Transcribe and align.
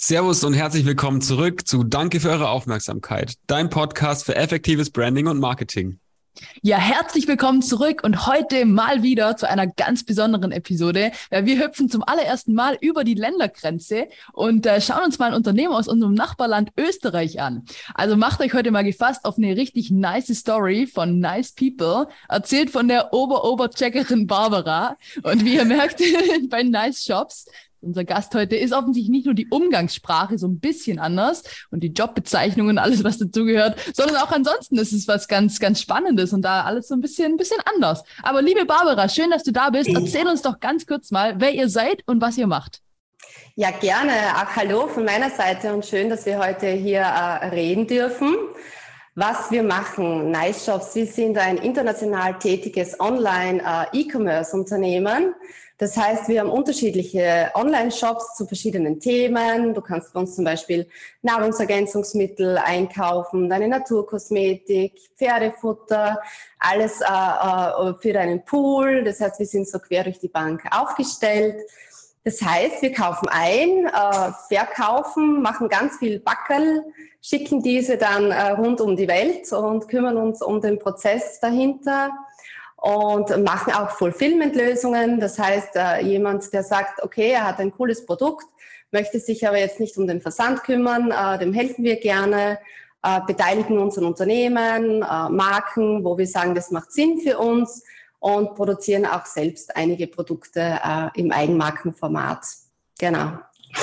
Servus 0.00 0.44
und 0.44 0.54
herzlich 0.54 0.86
willkommen 0.86 1.20
zurück 1.20 1.66
zu 1.66 1.82
Danke 1.82 2.20
für 2.20 2.30
eure 2.30 2.50
Aufmerksamkeit, 2.50 3.34
dein 3.48 3.68
Podcast 3.68 4.24
für 4.24 4.36
effektives 4.36 4.90
Branding 4.90 5.26
und 5.26 5.40
Marketing. 5.40 5.98
Ja, 6.62 6.76
herzlich 6.76 7.26
willkommen 7.26 7.62
zurück 7.62 8.02
und 8.04 8.28
heute 8.28 8.64
mal 8.64 9.02
wieder 9.02 9.36
zu 9.36 9.48
einer 9.48 9.66
ganz 9.66 10.04
besonderen 10.04 10.52
Episode. 10.52 11.10
Wir 11.32 11.58
hüpfen 11.58 11.88
zum 11.88 12.04
allerersten 12.04 12.54
Mal 12.54 12.78
über 12.80 13.02
die 13.02 13.14
Ländergrenze 13.14 14.06
und 14.32 14.66
äh, 14.66 14.80
schauen 14.80 15.04
uns 15.04 15.18
mal 15.18 15.26
ein 15.26 15.34
Unternehmen 15.34 15.74
aus 15.74 15.88
unserem 15.88 16.14
Nachbarland 16.14 16.70
Österreich 16.78 17.40
an. 17.40 17.64
Also 17.92 18.16
macht 18.16 18.40
euch 18.40 18.54
heute 18.54 18.70
mal 18.70 18.84
gefasst 18.84 19.24
auf 19.24 19.36
eine 19.36 19.56
richtig 19.56 19.90
nice 19.90 20.28
Story 20.28 20.86
von 20.86 21.18
Nice 21.18 21.52
People, 21.52 22.06
erzählt 22.28 22.70
von 22.70 22.86
der 22.86 23.12
Ober-Ober-Checkerin 23.12 24.28
Barbara. 24.28 24.96
Und 25.24 25.44
wie 25.44 25.56
ihr 25.56 25.64
merkt, 25.64 26.00
bei 26.50 26.62
Nice 26.62 27.04
Shops 27.04 27.46
unser 27.80 28.04
Gast 28.04 28.34
heute 28.34 28.56
ist 28.56 28.72
offensichtlich 28.72 29.10
nicht 29.10 29.26
nur 29.26 29.34
die 29.34 29.48
Umgangssprache 29.48 30.38
so 30.38 30.46
ein 30.46 30.60
bisschen 30.60 30.98
anders 30.98 31.42
und 31.70 31.80
die 31.80 31.92
Jobbezeichnungen 31.92 32.72
und 32.72 32.78
alles, 32.78 33.04
was 33.04 33.18
dazugehört, 33.18 33.78
sondern 33.94 34.16
auch 34.16 34.30
ansonsten 34.30 34.78
ist 34.78 34.92
es 34.92 35.08
was 35.08 35.28
ganz, 35.28 35.60
ganz 35.60 35.80
Spannendes 35.80 36.32
und 36.32 36.42
da 36.42 36.62
alles 36.62 36.88
so 36.88 36.94
ein 36.94 37.00
bisschen, 37.00 37.32
ein 37.32 37.36
bisschen 37.36 37.60
anders. 37.64 38.02
Aber 38.22 38.42
liebe 38.42 38.64
Barbara, 38.64 39.08
schön, 39.08 39.30
dass 39.30 39.44
du 39.44 39.52
da 39.52 39.70
bist. 39.70 39.88
Erzähl 39.88 40.26
uns 40.26 40.42
doch 40.42 40.58
ganz 40.60 40.86
kurz 40.86 41.10
mal, 41.10 41.40
wer 41.40 41.54
ihr 41.54 41.68
seid 41.68 42.02
und 42.06 42.20
was 42.20 42.38
ihr 42.38 42.46
macht. 42.46 42.82
Ja, 43.56 43.72
gerne. 43.72 44.12
Auch 44.36 44.56
hallo 44.56 44.86
von 44.86 45.04
meiner 45.04 45.30
Seite 45.30 45.74
und 45.74 45.84
schön, 45.84 46.08
dass 46.08 46.24
wir 46.26 46.38
heute 46.38 46.68
hier 46.68 47.00
äh, 47.00 47.48
reden 47.48 47.86
dürfen. 47.86 48.36
Was 49.16 49.50
wir 49.50 49.64
machen, 49.64 50.30
Nice 50.30 50.64
Shops, 50.64 50.94
wir 50.94 51.06
sind 51.06 51.36
ein 51.36 51.58
international 51.58 52.38
tätiges 52.38 53.00
Online-E-Commerce-Unternehmen. 53.00 55.24
Äh, 55.24 55.34
das 55.78 55.96
heißt, 55.96 56.26
wir 56.28 56.40
haben 56.40 56.50
unterschiedliche 56.50 57.52
Online-Shops 57.54 58.34
zu 58.34 58.46
verschiedenen 58.46 58.98
Themen. 58.98 59.74
Du 59.74 59.80
kannst 59.80 60.12
bei 60.12 60.18
uns 60.18 60.34
zum 60.34 60.44
Beispiel 60.44 60.88
Nahrungsergänzungsmittel 61.22 62.58
einkaufen, 62.58 63.48
deine 63.48 63.68
Naturkosmetik, 63.68 64.98
Pferdefutter, 65.16 66.20
alles 66.58 67.00
äh, 67.00 67.04
äh, 67.04 67.94
für 68.00 68.12
deinen 68.12 68.44
Pool. 68.44 69.04
Das 69.04 69.20
heißt, 69.20 69.38
wir 69.38 69.46
sind 69.46 69.68
so 69.68 69.78
quer 69.78 70.02
durch 70.02 70.18
die 70.18 70.28
Bank 70.28 70.64
aufgestellt. 70.72 71.62
Das 72.24 72.42
heißt, 72.42 72.82
wir 72.82 72.92
kaufen 72.92 73.28
ein, 73.30 73.86
äh, 73.86 74.32
verkaufen, 74.48 75.40
machen 75.42 75.68
ganz 75.68 75.96
viel 75.98 76.18
Backel, 76.18 76.82
schicken 77.22 77.62
diese 77.62 77.96
dann 77.96 78.32
äh, 78.32 78.50
rund 78.50 78.80
um 78.80 78.96
die 78.96 79.06
Welt 79.06 79.52
und 79.52 79.88
kümmern 79.88 80.16
uns 80.16 80.42
um 80.42 80.60
den 80.60 80.80
Prozess 80.80 81.38
dahinter 81.38 82.10
und 82.80 83.44
machen 83.44 83.72
auch 83.72 83.90
Fulfillment-Lösungen. 83.90 85.18
Das 85.18 85.38
heißt, 85.38 85.74
äh, 85.74 86.00
jemand, 86.02 86.52
der 86.52 86.62
sagt, 86.62 87.02
okay, 87.02 87.30
er 87.30 87.46
hat 87.46 87.58
ein 87.58 87.72
cooles 87.72 88.06
Produkt, 88.06 88.46
möchte 88.92 89.18
sich 89.18 89.46
aber 89.46 89.58
jetzt 89.58 89.80
nicht 89.80 89.96
um 89.98 90.06
den 90.06 90.20
Versand 90.20 90.62
kümmern, 90.62 91.10
äh, 91.10 91.38
dem 91.38 91.52
helfen 91.52 91.84
wir 91.84 91.96
gerne, 91.96 92.58
äh, 93.02 93.20
beteiligen 93.26 93.78
uns 93.78 93.98
an 93.98 94.04
Unternehmen, 94.04 95.00
Marken, 95.00 96.04
wo 96.04 96.16
wir 96.18 96.26
sagen, 96.26 96.54
das 96.54 96.70
macht 96.70 96.92
Sinn 96.92 97.20
für 97.20 97.38
uns 97.38 97.82
und 98.20 98.54
produzieren 98.54 99.06
auch 99.06 99.26
selbst 99.26 99.76
einige 99.76 100.06
Produkte 100.08 100.80
im 101.14 101.30
Eigenmarkenformat. 101.30 102.44
Genau. 102.98 103.38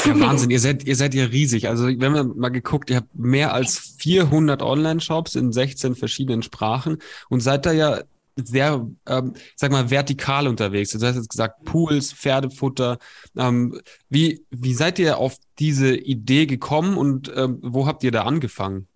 Ja, 0.06 0.20
Wahnsinn, 0.20 0.50
ihr 0.50 0.59
seid, 0.59 0.84
ihr 0.84 0.98
seid 0.98 1.14
ja 1.14 1.26
riesig. 1.26 1.70
Also, 1.70 1.88
wenn 1.88 2.12
man 2.12 2.38
mal 2.38 2.50
geguckt, 2.50 2.90
ihr 2.90 2.98
habt 2.98 3.16
mehr 3.16 3.54
als 3.54 3.96
400 4.00 4.62
Online-Shops 4.62 5.36
in 5.36 5.54
16 5.54 5.96
verschiedenen 5.96 6.44
Sprachen 6.44 6.98
und 7.30 7.40
seid 7.40 7.66
da 7.66 7.72
ja 7.72 8.02
sehr, 8.36 8.86
ähm, 9.08 9.33
sag 9.55 9.72
mal, 9.72 9.89
vertikal 9.89 10.47
unterwegs. 10.47 10.91
Du 10.91 11.05
hast 11.05 11.16
jetzt 11.16 11.30
gesagt, 11.30 11.64
Pools, 11.66 12.14
Pferdefutter. 12.14 12.97
Ähm, 13.38 13.80
wie, 14.09 14.45
wie 14.50 14.73
seid 14.73 15.00
ihr 15.00 15.17
auf 15.17 15.36
diese 15.59 15.95
Idee 15.95 16.45
gekommen 16.45 16.97
und 16.97 17.31
ähm, 17.36 17.59
wo 17.61 17.88
habt 17.88 18.03
ihr 18.03 18.11
da 18.11 18.23
angefangen? 18.23 18.88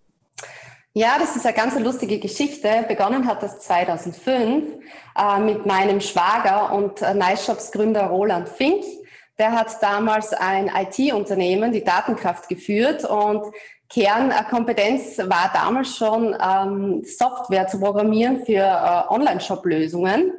Ja, 0.92 1.18
das 1.20 1.36
ist 1.36 1.46
eine 1.46 1.54
ganz 1.54 1.78
lustige 1.78 2.18
Geschichte. 2.18 2.84
Begonnen 2.88 3.26
hat 3.26 3.42
das 3.42 3.60
2005 3.60 4.64
äh, 5.16 5.38
mit 5.38 5.64
meinem 5.64 6.00
Schwager 6.00 6.72
und 6.72 7.00
äh, 7.00 7.14
Nice 7.14 7.70
Gründer 7.72 8.06
Roland 8.06 8.48
Fink. 8.48 8.84
Der 9.38 9.52
hat 9.52 9.80
damals 9.80 10.32
ein 10.32 10.68
IT-Unternehmen, 10.68 11.72
die 11.72 11.84
Datenkraft, 11.84 12.48
geführt 12.48 13.04
und 13.04 13.42
Kernkompetenz 13.90 15.18
war 15.18 15.50
damals 15.52 15.96
schon 15.96 16.36
ähm, 16.40 17.02
Software 17.04 17.66
zu 17.66 17.80
programmieren 17.80 18.44
für 18.46 18.62
äh, 18.62 19.12
Online-Shop-Lösungen. 19.12 20.32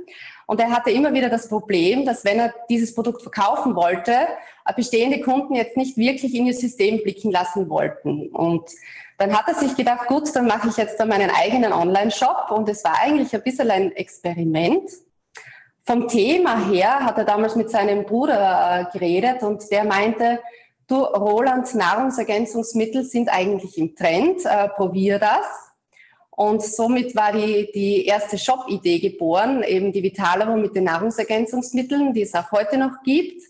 Und 0.47 0.59
er 0.62 0.72
hatte 0.72 0.91
immer 0.91 1.13
wieder 1.13 1.29
das 1.29 1.50
Problem, 1.50 2.06
dass 2.06 2.23
wenn 2.23 2.40
er 2.40 2.53
dieses 2.69 2.95
Produkt 2.95 3.22
verkaufen 3.22 3.75
wollte, 3.75 4.11
äh, 4.11 4.73
bestehende 4.73 5.19
Kunden 5.19 5.56
jetzt 5.56 5.75
nicht 5.75 5.97
wirklich 5.97 6.34
in 6.34 6.45
ihr 6.45 6.53
System 6.53 7.03
blicken 7.03 7.31
lassen 7.31 7.69
wollten. 7.69 8.29
Und 8.29 8.69
dann 9.17 9.38
hat 9.38 9.50
er 9.50 9.56
sich 9.56 9.75
gedacht, 9.75 10.07
gut, 10.07 10.34
dann 10.34 10.47
mache 10.47 10.69
ich 10.69 10.78
jetzt 10.78 10.97
da 10.97 11.06
meinen 11.06 11.29
eigenen 11.29 11.73
Online-Shop. 11.73 12.51
Und 12.51 12.69
es 12.69 12.85
war 12.85 12.97
eigentlich 13.01 13.35
ein 13.35 13.44
bisschen 13.44 13.69
ein 13.69 13.91
Experiment. 13.91 14.90
Vom 15.84 16.07
Thema 16.07 16.69
her 16.69 17.03
hat 17.03 17.17
er 17.17 17.25
damals 17.25 17.57
mit 17.57 17.69
seinem 17.69 18.06
Bruder 18.06 18.88
äh, 18.94 18.97
geredet 18.97 19.44
und 19.44 19.69
der 19.72 19.84
meinte, 19.84 20.40
Du, 20.88 20.96
Roland, 20.96 21.74
Nahrungsergänzungsmittel 21.74 23.03
sind 23.03 23.30
eigentlich 23.30 23.78
im 23.78 23.96
Trend, 23.96 24.46
äh, 24.46 24.68
probier 24.69 25.19
das. 25.19 25.46
Und 26.31 26.64
somit 26.64 27.16
war 27.16 27.34
die, 27.34 27.69
die 27.74 28.06
erste 28.06 28.38
Shop-Idee 28.38 29.00
geboren, 29.00 29.64
eben 29.64 29.91
die 29.91 30.02
Vitalero 30.02 30.56
mit 30.56 30.75
den 30.75 30.86
Nahrungsergänzungsmitteln, 30.86 32.14
die 32.14 32.24
es 32.24 32.34
auch 32.34 32.52
heute 32.52 32.78
noch 32.78 33.03
gibt. 33.03 33.41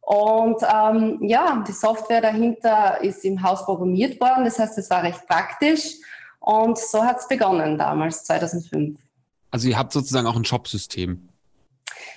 Und 0.00 0.62
ähm, 0.62 1.18
ja, 1.22 1.62
die 1.66 1.72
Software 1.72 2.20
dahinter 2.20 3.02
ist 3.02 3.24
im 3.24 3.42
Haus 3.42 3.64
programmiert 3.64 4.20
worden, 4.20 4.44
das 4.44 4.58
heißt, 4.58 4.78
es 4.78 4.88
war 4.88 5.02
recht 5.02 5.26
praktisch. 5.26 5.96
Und 6.40 6.78
so 6.78 7.04
hat 7.04 7.18
es 7.18 7.28
begonnen 7.28 7.76
damals, 7.76 8.24
2005. 8.24 8.98
Also 9.50 9.68
ihr 9.68 9.78
habt 9.78 9.92
sozusagen 9.92 10.26
auch 10.26 10.36
ein 10.36 10.44
Shop-System. 10.44 11.28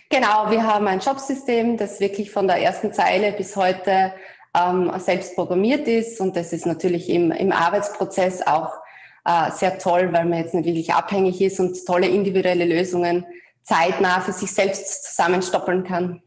Genau, 0.09 0.51
wir 0.51 0.63
haben 0.63 0.87
ein 0.87 1.01
Shop-System, 1.01 1.77
das 1.77 1.99
wirklich 1.99 2.31
von 2.31 2.47
der 2.47 2.57
ersten 2.57 2.93
Zeile 2.93 3.31
bis 3.31 3.55
heute 3.55 4.13
ähm, 4.55 4.91
selbst 4.97 5.35
programmiert 5.35 5.87
ist. 5.87 6.19
Und 6.19 6.35
das 6.35 6.53
ist 6.53 6.65
natürlich 6.65 7.09
im, 7.09 7.31
im 7.31 7.51
Arbeitsprozess 7.51 8.45
auch 8.45 8.73
äh, 9.25 9.51
sehr 9.51 9.77
toll, 9.77 10.11
weil 10.11 10.25
man 10.25 10.39
jetzt 10.39 10.53
nicht 10.53 10.65
wirklich 10.65 10.93
abhängig 10.93 11.41
ist 11.41 11.59
und 11.59 11.85
tolle 11.85 12.07
individuelle 12.07 12.65
Lösungen 12.65 13.25
zeitnah 13.63 14.21
für 14.21 14.33
sich 14.33 14.51
selbst 14.51 15.05
zusammenstoppeln 15.05 15.83
kann. 15.83 16.21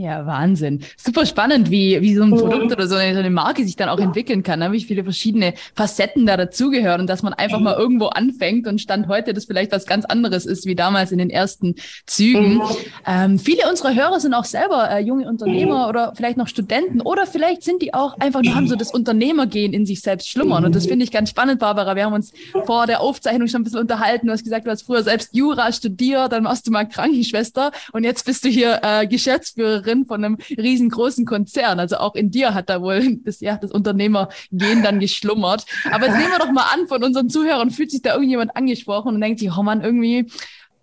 Ja, 0.00 0.24
Wahnsinn. 0.24 0.80
Super 0.96 1.26
spannend, 1.26 1.70
wie, 1.70 2.00
wie 2.00 2.14
so 2.14 2.22
ein 2.22 2.30
Produkt 2.30 2.72
oder 2.72 2.86
so 2.86 2.94
eine, 2.94 3.12
so 3.12 3.18
eine 3.18 3.28
Marke 3.28 3.64
sich 3.64 3.76
dann 3.76 3.90
auch 3.90 3.98
entwickeln 3.98 4.42
kann, 4.42 4.60
ne? 4.60 4.72
wie 4.72 4.80
viele 4.80 5.04
verschiedene 5.04 5.52
Facetten 5.74 6.24
da 6.24 6.38
dazugehören 6.38 7.02
und 7.02 7.06
dass 7.06 7.22
man 7.22 7.34
einfach 7.34 7.60
mal 7.60 7.74
irgendwo 7.74 8.06
anfängt 8.06 8.66
und 8.66 8.80
Stand 8.80 9.08
heute 9.08 9.34
das 9.34 9.44
vielleicht 9.44 9.72
was 9.72 9.84
ganz 9.84 10.06
anderes 10.06 10.46
ist, 10.46 10.64
wie 10.64 10.74
damals 10.74 11.12
in 11.12 11.18
den 11.18 11.28
ersten 11.28 11.74
Zügen. 12.06 12.54
Mhm. 12.54 12.62
Ähm, 13.06 13.38
viele 13.38 13.68
unserer 13.68 13.94
Hörer 13.94 14.20
sind 14.20 14.32
auch 14.32 14.46
selber 14.46 14.90
äh, 14.90 15.00
junge 15.00 15.28
Unternehmer 15.28 15.82
mhm. 15.82 15.90
oder 15.90 16.14
vielleicht 16.16 16.38
noch 16.38 16.48
Studenten 16.48 17.02
oder 17.02 17.26
vielleicht 17.26 17.62
sind 17.62 17.82
die 17.82 17.92
auch 17.92 18.16
einfach 18.20 18.40
nur 18.40 18.54
haben 18.54 18.68
so 18.68 18.76
das 18.76 18.94
Unternehmergehen 18.94 19.74
in 19.74 19.84
sich 19.84 20.00
selbst 20.00 20.30
schlummern 20.30 20.64
und 20.64 20.74
das 20.74 20.86
finde 20.86 21.04
ich 21.04 21.10
ganz 21.10 21.28
spannend, 21.28 21.60
Barbara. 21.60 21.94
Wir 21.94 22.06
haben 22.06 22.14
uns 22.14 22.32
vor 22.64 22.86
der 22.86 23.02
Aufzeichnung 23.02 23.48
schon 23.48 23.60
ein 23.60 23.64
bisschen 23.64 23.80
unterhalten. 23.80 24.28
Du 24.28 24.32
hast 24.32 24.44
gesagt, 24.44 24.66
du 24.66 24.70
hast 24.70 24.80
früher 24.80 25.02
selbst 25.02 25.34
Jura 25.34 25.70
studiert, 25.72 26.32
dann 26.32 26.44
warst 26.44 26.66
du 26.66 26.70
mal 26.70 26.88
Krankenschwester 26.88 27.70
und 27.92 28.04
jetzt 28.04 28.24
bist 28.24 28.46
du 28.46 28.48
hier 28.48 28.80
äh, 28.82 29.06
Geschäftsführerin 29.06 29.89
Geschäftsführerin 29.90 30.06
von 30.06 30.24
einem 30.24 30.38
riesengroßen 30.56 31.24
Konzern. 31.24 31.80
Also 31.80 31.96
auch 31.96 32.14
in 32.14 32.30
dir 32.30 32.54
hat 32.54 32.70
da 32.70 32.80
wohl 32.80 33.18
das, 33.24 33.40
ja, 33.40 33.56
das 33.56 33.72
Unternehmergehen 33.72 34.82
dann 34.82 35.00
geschlummert. 35.00 35.66
Aber 35.90 36.06
jetzt 36.06 36.16
nehmen 36.16 36.30
wir 36.30 36.38
doch 36.38 36.52
mal 36.52 36.66
an, 36.74 36.86
von 36.86 37.02
unseren 37.02 37.28
Zuhörern 37.28 37.70
fühlt 37.70 37.90
sich 37.90 38.02
da 38.02 38.14
irgendjemand 38.14 38.56
angesprochen 38.56 39.14
und 39.14 39.20
denkt 39.20 39.40
sich, 39.40 39.50
oh 39.56 39.62
man, 39.62 39.82
irgendwie 39.82 40.26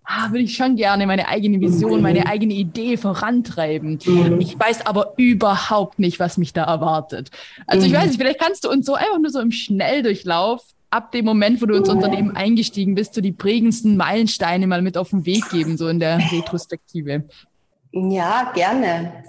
ah, 0.04 0.30
würde 0.30 0.44
ich 0.44 0.56
schon 0.56 0.76
gerne 0.76 1.06
meine 1.06 1.28
eigene 1.28 1.60
Vision, 1.60 2.00
meine 2.00 2.26
eigene 2.26 2.54
Idee 2.54 2.96
vorantreiben. 2.96 3.98
Ich 4.40 4.58
weiß 4.58 4.86
aber 4.86 5.14
überhaupt 5.18 5.98
nicht, 5.98 6.18
was 6.18 6.38
mich 6.38 6.54
da 6.54 6.64
erwartet. 6.64 7.30
Also 7.66 7.86
ich 7.86 7.92
weiß 7.92 8.06
nicht, 8.06 8.18
vielleicht 8.18 8.40
kannst 8.40 8.64
du 8.64 8.70
uns 8.70 8.86
so 8.86 8.94
einfach 8.94 9.18
nur 9.18 9.30
so 9.30 9.40
im 9.40 9.52
Schnelldurchlauf 9.52 10.62
ab 10.90 11.12
dem 11.12 11.26
Moment, 11.26 11.60
wo 11.60 11.66
du 11.66 11.74
ins 11.74 11.90
Unternehmen 11.90 12.34
eingestiegen 12.34 12.94
bist, 12.94 13.12
so 13.12 13.20
die 13.20 13.32
prägendsten 13.32 13.98
Meilensteine 13.98 14.66
mal 14.66 14.80
mit 14.80 14.96
auf 14.96 15.10
den 15.10 15.26
Weg 15.26 15.50
geben, 15.50 15.76
so 15.76 15.88
in 15.88 16.00
der 16.00 16.18
Retrospektive. 16.32 17.24
Ja, 17.92 18.52
gerne. 18.54 19.24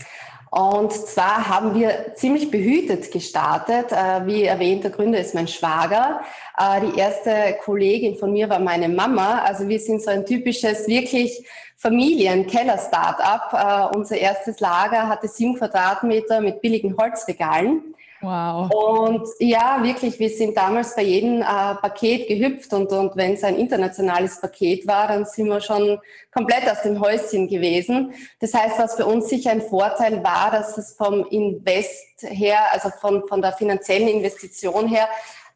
Und 0.52 0.92
zwar 0.92 1.48
haben 1.48 1.76
wir 1.76 2.16
ziemlich 2.16 2.50
behütet 2.50 3.12
gestartet. 3.12 3.92
Äh, 3.92 4.26
wie 4.26 4.46
erwähnt, 4.46 4.84
der 4.84 4.92
Gründer 4.92 5.20
ist 5.20 5.36
mein 5.36 5.48
Schwager. 5.48 6.22
Äh, 6.58 6.88
die 6.88 7.00
erste 7.00 7.56
Kollegin 7.64 8.16
von 8.16 8.34
mir 8.34 8.50
war 8.50 8.60
meine 8.60 8.90
Mama. 8.90 9.44
Also 9.44 9.68
wir 9.68 9.80
sind 9.80 10.02
so 10.02 10.10
ein 10.10 10.26
typisches, 10.26 10.88
wirklich 10.88 11.46
Familien-Keller-Startup. 11.78 13.92
Äh, 13.94 13.96
unser 13.96 14.18
erstes 14.18 14.60
Lager 14.60 15.08
hatte 15.08 15.28
sieben 15.28 15.56
Quadratmeter 15.56 16.42
mit 16.42 16.62
billigen 16.62 16.98
Holzregalen. 16.98 17.89
Wow. 18.22 18.70
Und 18.74 19.28
ja, 19.40 19.80
wirklich, 19.82 20.20
wir 20.20 20.30
sind 20.30 20.58
damals 20.58 20.94
bei 20.94 21.04
jedem 21.04 21.42
äh, 21.42 21.46
Paket 21.46 22.28
gehüpft 22.28 22.74
und, 22.74 22.92
und 22.92 23.16
wenn 23.16 23.34
es 23.34 23.44
ein 23.44 23.56
internationales 23.56 24.42
Paket 24.42 24.86
war, 24.88 25.08
dann 25.08 25.24
sind 25.26 25.48
wir 25.48 25.62
schon 25.62 26.00
komplett 26.34 26.70
aus 26.70 26.82
dem 26.82 27.00
Häuschen 27.00 27.48
gewesen. 27.48 28.14
Das 28.42 28.54
heißt, 28.54 28.78
was 28.78 28.96
für 28.96 29.06
uns 29.06 29.30
sicher 29.30 29.52
ein 29.52 29.62
Vorteil 29.62 30.22
war, 30.24 30.52
dass 30.52 30.78
es 30.78 30.94
vom 30.94 31.26
Invest 31.28 32.24
her, 32.24 32.60
also 32.72 32.90
von, 32.90 33.26
von 33.28 33.42
der 33.42 33.54
finanziellen 33.54 34.10
Investition 34.10 34.88
her, 34.88 35.08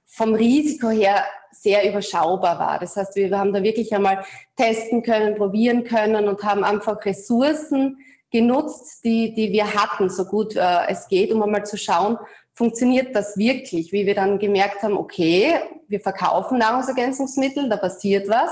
vom 0.05 0.33
Risiko 0.33 0.89
her 0.89 1.25
sehr 1.51 1.89
überschaubar 1.89 2.59
war. 2.59 2.79
Das 2.79 2.95
heißt, 2.95 3.15
wir 3.15 3.37
haben 3.37 3.51
da 3.51 3.61
wirklich 3.61 3.93
einmal 3.93 4.23
testen 4.55 5.03
können, 5.03 5.35
probieren 5.35 5.83
können 5.83 6.27
und 6.27 6.43
haben 6.43 6.63
einfach 6.63 7.03
Ressourcen 7.05 7.97
genutzt, 8.31 9.03
die, 9.03 9.33
die 9.33 9.51
wir 9.51 9.73
hatten, 9.73 10.09
so 10.09 10.25
gut 10.25 10.55
äh, 10.55 10.87
es 10.87 11.07
geht, 11.07 11.31
um 11.31 11.43
einmal 11.43 11.65
zu 11.65 11.77
schauen, 11.77 12.17
funktioniert 12.53 13.15
das 13.15 13.37
wirklich? 13.37 13.91
Wie 13.91 14.05
wir 14.05 14.15
dann 14.15 14.39
gemerkt 14.39 14.83
haben, 14.83 14.97
okay, 14.97 15.55
wir 15.87 15.99
verkaufen 15.99 16.57
Nahrungsergänzungsmittel, 16.59 17.69
da 17.69 17.77
passiert 17.77 18.29
was, 18.29 18.51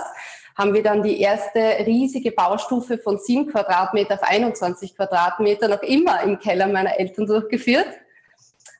haben 0.57 0.73
wir 0.73 0.83
dann 0.83 1.01
die 1.01 1.19
erste 1.19 1.59
riesige 1.85 2.31
Baustufe 2.31 2.97
von 2.97 3.17
7 3.17 3.47
Quadratmeter 3.47 4.15
auf 4.15 4.23
21 4.23 4.95
Quadratmeter 4.95 5.67
noch 5.67 5.81
immer 5.81 6.21
im 6.23 6.39
Keller 6.39 6.67
meiner 6.67 6.99
Eltern 6.99 7.25
durchgeführt. 7.25 7.87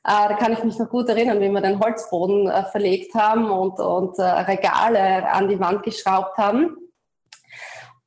Äh, 0.04 0.28
da 0.28 0.34
kann 0.34 0.52
ich 0.52 0.64
mich 0.64 0.78
noch 0.78 0.90
gut 0.90 1.08
erinnern, 1.08 1.40
wie 1.40 1.48
wir 1.48 1.60
den 1.60 1.78
Holzboden 1.78 2.48
äh, 2.48 2.64
verlegt 2.64 3.14
haben 3.14 3.50
und, 3.50 3.78
und 3.78 4.18
äh, 4.18 4.22
Regale 4.22 5.30
an 5.30 5.48
die 5.48 5.60
Wand 5.60 5.84
geschraubt 5.84 6.36
haben. 6.36 6.76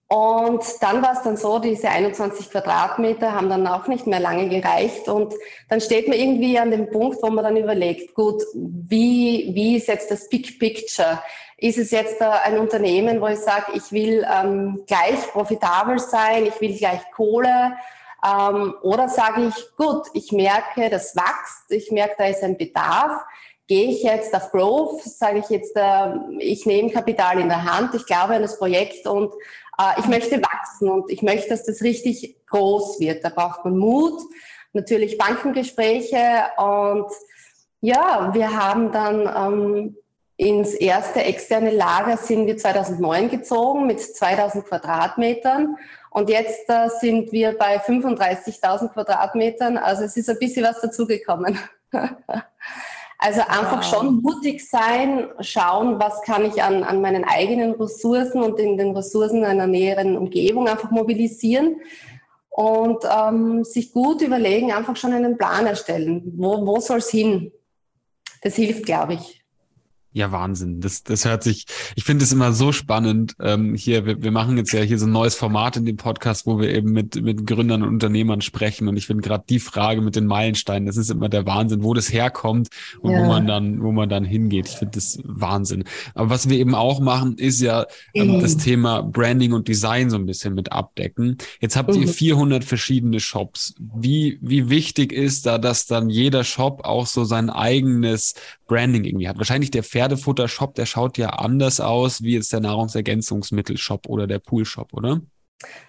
Und 0.07 0.63
dann 0.81 1.01
war 1.01 1.13
es 1.13 1.23
dann 1.23 1.35
so, 1.35 1.57
diese 1.57 1.89
21 1.89 2.51
Quadratmeter 2.51 3.33
haben 3.33 3.49
dann 3.49 3.65
auch 3.65 3.87
nicht 3.87 4.05
mehr 4.05 4.19
lange 4.19 4.49
gereicht. 4.49 5.07
Und 5.07 5.33
dann 5.67 5.81
steht 5.81 6.07
man 6.07 6.17
irgendwie 6.17 6.59
an 6.59 6.69
dem 6.69 6.91
Punkt, 6.91 7.17
wo 7.23 7.29
man 7.31 7.43
dann 7.43 7.57
überlegt, 7.57 8.13
gut, 8.13 8.43
wie, 8.53 9.49
wie 9.53 9.77
ist 9.77 9.87
jetzt 9.87 10.11
das 10.11 10.29
Big 10.29 10.59
Picture? 10.59 11.21
Ist 11.57 11.79
es 11.79 11.89
jetzt 11.89 12.21
ein 12.21 12.59
Unternehmen, 12.59 13.19
wo 13.19 13.27
ich 13.27 13.39
sage, 13.39 13.71
ich 13.73 13.91
will 13.91 14.25
ähm, 14.31 14.83
gleich 14.85 15.27
profitabel 15.31 15.97
sein, 15.97 16.45
ich 16.45 16.61
will 16.61 16.77
gleich 16.77 17.01
Kohle? 17.15 17.75
Ähm, 18.23 18.75
oder 18.83 19.09
sage 19.09 19.47
ich, 19.47 19.75
gut, 19.75 20.07
ich 20.13 20.31
merke, 20.31 20.89
das 20.89 21.15
wächst, 21.15 21.71
ich 21.71 21.91
merke, 21.91 22.15
da 22.19 22.25
ist 22.25 22.43
ein 22.43 22.57
Bedarf. 22.57 23.23
Gehe 23.67 23.89
ich 23.89 24.03
jetzt 24.03 24.33
auf 24.35 24.51
Growth, 24.51 25.01
sage 25.01 25.39
ich 25.39 25.49
jetzt, 25.49 25.75
äh, 25.75 26.13
ich 26.39 26.65
nehme 26.65 26.91
Kapital 26.91 27.39
in 27.39 27.49
der 27.49 27.63
Hand, 27.63 27.95
ich 27.95 28.05
glaube 28.05 28.35
an 28.35 28.43
das 28.43 28.59
Projekt 28.59 29.07
und 29.07 29.33
äh, 29.79 29.99
ich 29.99 30.05
möchte 30.05 30.39
wachsen 30.41 30.89
und 30.89 31.09
ich 31.09 31.23
möchte, 31.23 31.49
dass 31.49 31.63
das 31.63 31.81
richtig 31.81 32.45
groß 32.47 32.99
wird. 32.99 33.23
Da 33.23 33.29
braucht 33.29 33.65
man 33.65 33.77
Mut, 33.77 34.21
natürlich 34.73 35.17
Bankengespräche 35.17 36.43
und 36.57 37.07
ja, 37.81 38.31
wir 38.33 38.55
haben 38.55 38.91
dann 38.91 39.21
ähm, 39.35 39.97
ins 40.37 40.73
erste 40.73 41.23
externe 41.23 41.71
Lager 41.71 42.17
sind 42.17 42.45
wir 42.45 42.57
2009 42.57 43.29
gezogen 43.29 43.87
mit 43.87 44.01
2000 44.01 44.65
Quadratmetern 44.65 45.77
und 46.09 46.29
jetzt 46.29 46.69
äh, 46.69 46.89
sind 46.99 47.31
wir 47.31 47.57
bei 47.57 47.77
35.000 47.77 48.89
Quadratmetern. 48.89 49.77
Also 49.77 50.03
es 50.03 50.17
ist 50.17 50.29
ein 50.29 50.39
bisschen 50.39 50.65
was 50.65 50.81
dazugekommen. 50.81 51.57
Also 53.25 53.41
einfach 53.41 53.77
wow. 53.77 53.83
schon 53.83 54.21
mutig 54.21 54.69
sein, 54.69 55.29
schauen, 55.39 55.99
was 55.99 56.21
kann 56.21 56.45
ich 56.45 56.61
an, 56.61 56.83
an 56.83 57.01
meinen 57.01 57.23
eigenen 57.23 57.71
Ressourcen 57.71 58.43
und 58.43 58.59
in 58.59 58.77
den 58.77 58.95
Ressourcen 58.95 59.43
einer 59.43 59.65
näheren 59.65 60.15
Umgebung 60.15 60.67
einfach 60.67 60.91
mobilisieren 60.91 61.77
und 62.51 63.03
ähm, 63.03 63.63
sich 63.63 63.93
gut 63.93 64.21
überlegen, 64.21 64.71
einfach 64.71 64.95
schon 64.95 65.11
einen 65.11 65.39
Plan 65.39 65.65
erstellen. 65.65 66.33
Wo, 66.37 66.67
wo 66.67 66.79
soll 66.79 66.99
es 66.99 67.09
hin? 67.09 67.51
Das 68.43 68.57
hilft, 68.57 68.85
glaube 68.85 69.15
ich. 69.15 69.43
Ja, 70.15 70.31
Wahnsinn. 70.31 70.79
Das, 70.79 71.03
das 71.03 71.25
hört 71.25 71.43
sich, 71.43 71.65
ich 71.97 72.05
finde 72.05 72.23
es 72.23 72.31
immer 72.31 72.53
so 72.53 72.71
spannend. 72.71 73.35
Ähm, 73.41 73.75
hier, 73.75 74.05
wir, 74.05 74.23
wir 74.23 74.31
machen 74.31 74.55
jetzt 74.55 74.71
ja 74.71 74.79
hier 74.79 74.97
so 74.97 75.07
ein 75.07 75.11
neues 75.11 75.35
Format 75.35 75.75
in 75.75 75.85
dem 75.85 75.97
Podcast, 75.97 76.45
wo 76.45 76.57
wir 76.57 76.73
eben 76.73 76.93
mit, 76.93 77.21
mit 77.21 77.45
Gründern 77.45 77.83
und 77.83 77.89
Unternehmern 77.89 78.39
sprechen. 78.39 78.87
Und 78.87 78.95
ich 78.95 79.07
finde 79.07 79.23
gerade 79.23 79.43
die 79.49 79.59
Frage 79.59 79.99
mit 79.99 80.15
den 80.15 80.25
Meilensteinen, 80.25 80.85
das 80.85 80.95
ist 80.95 81.11
immer 81.11 81.27
der 81.27 81.45
Wahnsinn, 81.45 81.83
wo 81.83 81.93
das 81.93 82.13
herkommt 82.13 82.69
und 83.01 83.11
ja. 83.11 83.19
wo 83.19 83.25
man 83.25 83.45
dann, 83.45 83.83
wo 83.83 83.91
man 83.91 84.07
dann 84.07 84.23
hingeht. 84.23 84.69
Ich 84.69 84.75
finde 84.77 84.93
das 84.93 85.19
Wahnsinn. 85.25 85.83
Aber 86.13 86.29
was 86.29 86.47
wir 86.47 86.59
eben 86.59 86.75
auch 86.75 87.01
machen, 87.01 87.37
ist 87.37 87.59
ja 87.59 87.85
ähm, 88.13 88.37
mhm. 88.37 88.39
das 88.39 88.55
Thema 88.55 89.01
Branding 89.01 89.51
und 89.51 89.67
Design 89.67 90.09
so 90.09 90.15
ein 90.15 90.25
bisschen 90.25 90.53
mit 90.53 90.71
abdecken. 90.71 91.39
Jetzt 91.59 91.75
habt 91.75 91.93
mhm. 91.93 92.03
ihr 92.03 92.07
400 92.07 92.63
verschiedene 92.63 93.19
Shops. 93.19 93.75
Wie, 93.79 94.39
wie 94.41 94.69
wichtig 94.69 95.11
ist 95.11 95.45
da, 95.45 95.57
dass 95.57 95.87
dann 95.87 96.09
jeder 96.09 96.45
Shop 96.45 96.85
auch 96.85 97.05
so 97.05 97.25
sein 97.25 97.49
eigenes 97.49 98.33
Branding 98.67 99.03
irgendwie 99.03 99.27
hat? 99.27 99.37
Wahrscheinlich 99.37 99.71
der 99.71 99.83
Pferdefutter-Shop, 99.83 100.75
der 100.75 100.85
schaut 100.85 101.17
ja 101.17 101.29
anders 101.29 101.79
aus 101.79 102.21
wie 102.21 102.35
jetzt 102.35 102.53
der 102.53 102.59
Nahrungsergänzungsmittel-Shop 102.61 104.07
oder 104.07 104.27
der 104.27 104.39
Pool-Shop, 104.39 104.93
oder? 104.93 105.21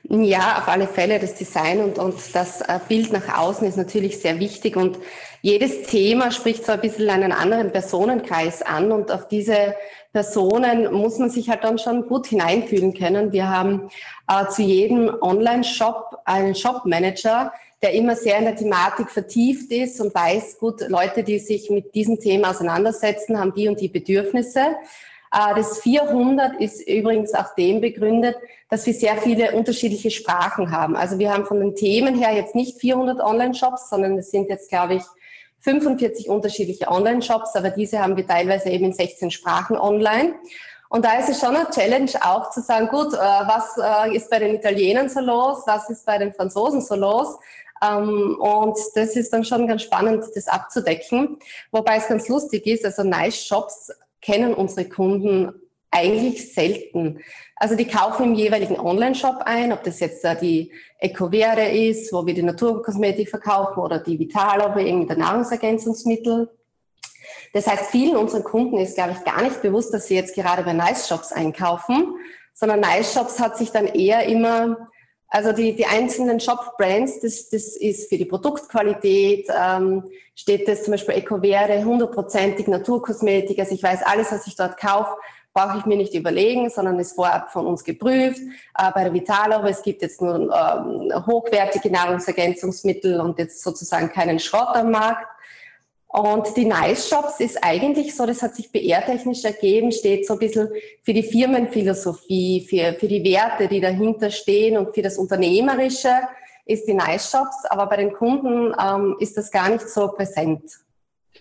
Ja, 0.09 0.59
auf 0.59 0.69
alle 0.69 0.87
Fälle. 0.87 1.19
Das 1.19 1.35
Design 1.35 1.81
und, 1.81 1.99
und 1.99 2.15
das 2.35 2.61
äh, 2.63 2.79
Bild 2.89 3.13
nach 3.13 3.39
außen 3.39 3.67
ist 3.67 3.77
natürlich 3.77 4.19
sehr 4.19 4.39
wichtig 4.39 4.77
und 4.77 4.99
jedes 5.43 5.83
Thema 5.83 6.31
spricht 6.31 6.65
so 6.65 6.73
ein 6.73 6.81
bisschen 6.81 7.11
einen 7.11 7.33
anderen 7.33 7.73
Personenkreis 7.73 8.63
an 8.63 8.93
und 8.93 9.11
auf 9.11 9.29
diese 9.29 9.75
Personen 10.13 10.93
muss 10.93 11.19
man 11.19 11.31
sich 11.31 11.51
halt 11.51 11.63
dann 11.63 11.79
schon 11.79 12.07
gut 12.07 12.27
hineinfühlen 12.29 12.95
können. 12.95 13.33
Wir 13.33 13.49
haben 13.49 13.91
äh, 14.29 14.47
zu 14.49 14.63
jedem 14.63 15.11
Online-Shop 15.21 16.19
einen 16.25 16.55
Shop-Manager, 16.55 17.53
der 17.83 17.93
immer 17.93 18.17
sehr 18.17 18.39
in 18.39 18.45
der 18.45 18.57
Thematik 18.57 19.11
vertieft 19.11 19.71
ist 19.71 20.01
und 20.01 20.15
weiß, 20.15 20.59
gut, 20.59 20.89
Leute, 20.89 21.23
die 21.23 21.39
sich 21.39 21.71
mit 21.71 21.95
diesem 21.95 22.19
Thema 22.19 22.51
auseinandersetzen, 22.51 23.39
haben 23.39 23.55
die 23.55 23.69
und 23.69 23.81
die 23.81 23.89
Bedürfnisse. 23.89 24.77
Äh, 25.33 25.55
das 25.55 25.81
400 25.81 26.61
ist 26.61 26.87
übrigens 26.89 27.35
auch 27.35 27.55
dem 27.55 27.81
begründet, 27.81 28.37
dass 28.71 28.87
wir 28.87 28.95
sehr 28.95 29.17
viele 29.19 29.53
unterschiedliche 29.53 30.11
Sprachen 30.11 30.71
haben. 30.71 30.97
Also 30.97 31.19
wir 31.19 31.33
haben 31.33 31.45
von 31.45 31.61
den 31.61 31.75
Themen 31.75 32.17
her 32.17 32.33
jetzt 32.33 32.55
nicht 32.55 32.81
400 32.81 33.21
Online-Shops, 33.21 33.91
sondern 33.91 34.17
es 34.19 34.31
sind 34.31 34.49
jetzt, 34.49 34.71
glaube 34.71 34.95
ich, 34.95 35.03
45 35.61 36.29
unterschiedliche 36.29 36.89
Online-Shops, 36.89 37.57
aber 37.57 37.71
diese 37.71 37.99
haben 37.99 38.17
wir 38.17 38.27
teilweise 38.27 38.71
eben 38.71 38.87
in 38.87 38.93
16 38.93 39.31
Sprachen 39.31 39.77
online. 39.77 40.35
Und 40.89 41.05
da 41.05 41.19
ist 41.19 41.29
es 41.29 41.41
schon 41.41 41.57
eine 41.57 41.69
Challenge 41.71 42.11
auch 42.23 42.51
zu 42.51 42.61
sagen, 42.61 42.89
gut, 42.89 43.13
äh, 43.13 43.17
was 43.17 43.77
äh, 43.77 44.17
ist 44.17 44.31
bei 44.31 44.39
den 44.39 44.55
Italienern 44.55 45.09
so 45.09 45.21
los, 45.21 45.65
was 45.67 45.91
ist 45.91 46.07
bei 46.07 46.19
den 46.19 46.33
Franzosen 46.33 46.81
so 46.81 46.95
los, 46.95 47.37
und 47.81 48.79
das 48.95 49.17
ist 49.17 49.33
dann 49.33 49.45
schon 49.45 49.67
ganz 49.67 49.83
spannend, 49.83 50.25
das 50.35 50.49
abzudecken. 50.49 51.39
Wobei 51.71 51.97
es 51.97 52.09
ganz 52.09 52.29
lustig 52.29 52.67
ist, 52.67 52.85
also 52.85 53.03
Nice 53.03 53.45
Shops 53.45 53.93
kennen 54.21 54.55
unsere 54.55 54.89
Kunden 54.89 55.53
eigentlich 55.91 56.53
selten. 56.53 57.21
Also 57.57 57.75
die 57.75 57.87
kaufen 57.87 58.25
im 58.25 58.35
jeweiligen 58.35 58.79
Online-Shop 58.79 59.43
ein, 59.45 59.73
ob 59.73 59.83
das 59.83 60.01
jetzt 60.01 60.27
die 60.43 60.73
Ecovere 60.99 61.71
ist, 61.71 62.13
wo 62.13 62.27
wir 62.27 62.35
die 62.35 62.43
Naturkosmetik 62.43 63.31
verkaufen 63.31 63.81
oder 63.81 63.99
die 63.99 64.19
Vitalo, 64.19 64.75
wo 64.75 65.07
der 65.07 65.17
Nahrungsergänzungsmittel. 65.17 66.51
Das 67.53 67.67
heißt, 67.67 67.91
vielen 67.91 68.17
unseren 68.17 68.45
Kunden 68.45 68.77
ist, 68.79 68.97
glaube 68.97 69.13
ich, 69.13 69.25
gar 69.25 69.43
nicht 69.43 69.63
bewusst, 69.63 69.95
dass 69.95 70.07
sie 70.07 70.17
jetzt 70.17 70.35
gerade 70.35 70.63
bei 70.65 70.75
Nice 70.75 71.09
Shops 71.09 71.33
einkaufen, 71.33 72.17
sondern 72.53 72.81
Nice 72.81 73.15
Shops 73.15 73.41
hat 73.41 73.57
sich 73.57 73.71
dann 73.71 73.87
eher 73.87 74.25
immer 74.27 74.89
also 75.29 75.53
die, 75.53 75.75
die 75.75 75.87
einzelnen 75.87 76.41
Shop-Brands, 76.41 77.21
das, 77.21 77.49
das 77.49 77.77
ist 77.77 78.09
für 78.09 78.17
die 78.17 78.25
Produktqualität, 78.25 79.49
ähm, 79.51 80.05
steht 80.35 80.69
das 80.69 80.85
zum 80.85 80.93
Beispiel 80.93 81.17
Ecovere, 81.17 81.85
hundertprozentig 81.85 82.69
Naturkosmetik. 82.69 83.59
Also 83.59 83.75
ich 83.75 83.83
weiß, 83.83 84.03
alles, 84.05 84.31
was 84.31 84.47
ich 84.47 84.55
dort 84.55 84.77
kaufe, 84.77 85.17
brauche 85.53 85.79
ich 85.79 85.87
mir 85.87 85.97
nicht 85.97 86.15
überlegen, 86.15 86.69
sondern 86.69 86.99
ist 86.99 87.15
vorab 87.15 87.51
von 87.51 87.67
uns 87.67 87.83
geprüft. 87.83 88.41
Äh, 88.79 88.93
bei 88.95 89.05
der 89.05 89.13
Vitalo, 89.13 89.67
es 89.67 89.83
gibt 89.83 90.03
jetzt 90.03 90.21
nur 90.21 90.35
ähm, 90.37 91.27
hochwertige 91.27 91.91
Nahrungsergänzungsmittel 91.91 93.21
und 93.21 93.39
jetzt 93.39 93.63
sozusagen 93.63 94.11
keinen 94.13 94.39
Schrott 94.39 94.77
am 94.77 94.91
Markt. 94.91 95.27
Und 96.09 96.57
die 96.57 96.65
Nice 96.65 97.09
Shops 97.09 97.41
ist 97.41 97.63
eigentlich 97.63 98.15
so, 98.15 98.27
das 98.27 98.41
hat 98.41 98.55
sich 98.55 98.71
PR-technisch 98.73 99.45
ergeben, 99.45 99.93
steht 99.93 100.27
so 100.27 100.35
ein 100.35 100.39
bisschen 100.39 100.69
für 101.03 101.13
die 101.13 101.23
Firmenphilosophie, 101.23 102.67
für, 102.69 102.97
für 102.99 103.09
die 103.09 103.23
Werte, 103.25 103.69
die 103.69 103.81
dahinter 103.81 104.31
stehen 104.31 104.77
und 104.79 104.95
für 104.95 105.03
das 105.03 105.19
Unternehmerische 105.19 106.13
ist 106.65 106.87
die 106.87 106.95
Nice 106.95 107.31
Shops, 107.31 107.65
aber 107.69 107.87
bei 107.87 107.97
den 107.97 108.13
Kunden 108.13 108.73
ähm, 108.81 109.17
ist 109.21 109.37
das 109.37 109.51
gar 109.51 109.69
nicht 109.69 109.89
so 109.89 110.09
präsent. 110.09 110.63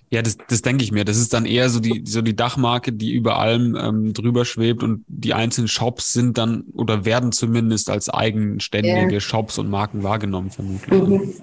Ja, 0.09 0.21
das, 0.21 0.37
das 0.47 0.61
denke 0.61 0.83
ich 0.83 0.91
mir. 0.91 1.03
Das 1.03 1.17
ist 1.17 1.33
dann 1.33 1.45
eher 1.45 1.69
so 1.69 1.79
die, 1.79 2.03
so 2.05 2.21
die 2.21 2.35
Dachmarke, 2.35 2.91
die 2.93 3.11
über 3.13 3.39
allem 3.39 3.75
ähm, 3.75 4.13
drüber 4.13 4.45
schwebt 4.45 4.83
und 4.83 5.03
die 5.07 5.33
einzelnen 5.33 5.67
Shops 5.67 6.13
sind 6.13 6.37
dann 6.37 6.65
oder 6.73 7.05
werden 7.05 7.31
zumindest 7.31 7.89
als 7.89 8.09
eigenständige 8.09 9.11
yeah. 9.13 9.19
Shops 9.19 9.57
und 9.57 9.69
Marken 9.69 10.03
wahrgenommen, 10.03 10.51
vermutlich. 10.51 11.01
Mhm. 11.01 11.33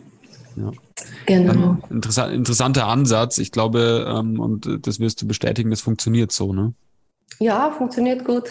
Ja. 0.57 0.71
Genau. 1.27 1.77
Interessant, 1.91 2.35
interessanter 2.35 2.87
Ansatz. 2.87 3.39
Ich 3.39 3.53
glaube, 3.53 4.07
ähm, 4.09 4.39
und 4.39 4.87
das 4.87 5.01
wirst 5.01 5.23
du 5.23 5.27
bestätigen, 5.27 5.71
das 5.71 5.81
funktioniert 5.81 6.33
so, 6.33 6.53
ne? 6.53 6.75
Ja, 7.39 7.71
funktioniert 7.71 8.25
gut. 8.25 8.51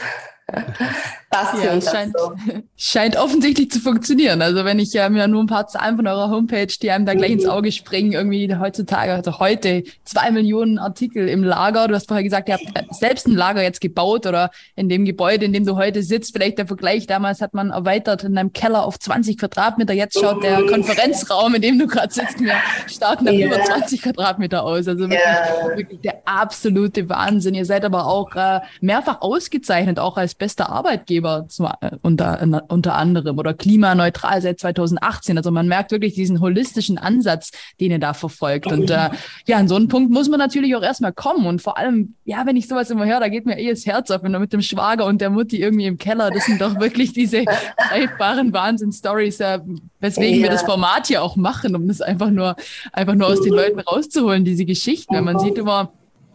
Passt 1.32 1.64
ja, 1.64 1.80
scheint, 1.80 2.14
so. 2.18 2.34
scheint 2.76 3.16
offensichtlich 3.16 3.72
zu 3.72 3.80
funktionieren. 3.80 4.42
Also 4.42 4.66
wenn 4.66 4.80
ich 4.80 4.94
äh, 4.96 5.10
mir 5.10 5.30
nur 5.30 5.42
ein 5.42 5.48
paar 5.48 5.66
Zahlen 5.66 5.96
von 5.96 6.06
eurer 6.06 6.30
Homepage, 6.30 6.68
die 6.68 6.92
einem 6.92 7.06
da 7.06 7.14
gleich 7.14 7.30
mhm. 7.30 7.38
ins 7.38 7.46
Auge 7.46 7.72
springen, 7.72 8.12
irgendwie 8.12 8.54
heutzutage, 8.54 9.14
also 9.14 9.40
heute 9.40 9.84
zwei 10.04 10.30
Millionen 10.32 10.78
Artikel 10.78 11.30
im 11.30 11.46
Lager. 11.46 11.88
Du 11.88 11.96
hast 11.96 12.10
vorher 12.10 12.26
gesagt, 12.26 12.50
ihr 12.50 12.56
habt 12.56 12.78
äh, 12.78 12.84
selbst 12.90 13.28
ein 13.28 13.34
Lager 13.34 13.64
jetzt 13.64 13.80
gebaut 13.80 14.26
oder 14.26 14.52
in 14.76 14.90
dem 14.90 15.06
Gebäude, 15.06 15.46
in 15.46 15.54
dem 15.54 15.66
du 15.66 15.78
heute 15.78 16.04
sitzt. 16.04 16.34
Vielleicht 16.34 16.58
der 16.58 16.68
Vergleich, 16.68 17.08
damals 17.08 17.40
hat 17.40 17.54
man 17.54 17.70
erweitert 17.70 18.26
in 18.26 18.38
einem 18.38 18.52
Keller 18.52 18.84
auf 18.84 19.00
20 19.00 19.38
Quadratmeter. 19.38 19.94
Jetzt 19.94 20.20
schaut 20.20 20.44
der 20.44 20.60
mhm. 20.60 20.68
Konferenzraum, 20.68 21.56
in 21.56 21.62
dem 21.62 21.80
du 21.80 21.88
gerade 21.88 22.14
sitzt, 22.14 22.42
mir 22.42 22.56
stark 22.88 23.22
nach 23.22 23.32
yeah. 23.32 23.48
über 23.48 23.64
20 23.64 24.02
Quadratmeter 24.02 24.64
aus. 24.64 24.86
Also 24.86 25.10
wirklich, 25.10 25.20
yeah. 25.20 25.78
wirklich 25.78 26.02
der 26.02 26.24
absolute 26.26 27.08
Wahnsinn. 27.08 27.56
Ihr 27.56 27.66
seid 27.66 27.86
aber 27.86 28.08
auch 28.08 28.36
äh, 28.36 28.60
mehrfach 28.82 29.22
ausgezeichnet, 29.22 29.98
auch 29.98 30.18
als 30.18 30.36
bester 30.42 30.72
Arbeitgeber 30.72 31.46
zu, 31.50 31.66
äh, 31.66 31.92
unter, 32.02 32.66
unter 32.68 32.96
anderem 32.96 33.38
oder 33.38 33.54
klimaneutral 33.54 34.42
seit 34.42 34.60
2018. 34.60 35.38
Also 35.38 35.52
man 35.52 35.68
merkt 35.68 35.92
wirklich 35.92 36.16
diesen 36.16 36.42
holistischen 36.42 36.98
Ansatz, 36.98 37.52
den 37.80 37.92
ihr 37.92 38.00
da 38.00 38.16
verfolgt. 38.16 38.72
Und 38.72 38.90
äh, 38.90 39.12
ja, 39.46 39.58
an 39.58 39.68
so 39.68 39.76
einen 39.76 39.88
Punkt 39.88 40.12
muss 40.12 40.30
man 40.30 40.40
natürlich 40.40 40.76
auch 40.76 40.82
erstmal 40.82 41.14
kommen. 41.14 41.46
Und 41.46 41.62
vor 41.62 41.78
allem, 41.78 42.16
ja, 42.26 42.44
wenn 42.48 42.56
ich 42.56 42.68
sowas 42.68 42.90
immer 42.90 43.06
höre, 43.06 43.20
da 43.20 43.28
geht 43.28 43.46
mir 43.46 43.60
eh 43.60 43.70
das 43.70 43.86
Herz 43.86 44.10
auf, 44.10 44.24
wenn 44.24 44.34
du 44.34 44.40
mit 44.40 44.52
dem 44.52 44.64
Schwager 44.64 45.06
und 45.06 45.22
der 45.22 45.30
Mutti 45.30 45.62
irgendwie 45.62 45.86
im 45.86 46.00
Keller, 46.00 46.32
das 46.32 46.46
sind 46.46 46.60
doch 46.60 46.80
wirklich 46.80 47.14
diese 47.14 47.46
greifbaren 47.78 48.52
Wahnsinn-Stories, 48.52 49.42
äh, 49.42 49.60
weswegen 50.00 50.40
ja. 50.40 50.46
wir 50.46 50.50
das 50.50 50.64
Format 50.64 51.06
hier 51.06 51.22
auch 51.22 51.36
machen, 51.36 51.76
um 51.76 51.88
das 51.88 52.02
einfach 52.02 52.32
nur, 52.32 52.56
einfach 52.94 53.14
nur 53.14 53.28
aus 53.28 53.42
den 53.42 53.54
Leuten 53.54 53.80
rauszuholen, 53.80 54.44
diese 54.44 54.66
Geschichten. 54.66 55.14
Wenn 55.14 55.24
man 55.24 55.38
sieht 55.38 55.60
immer, 55.60 55.94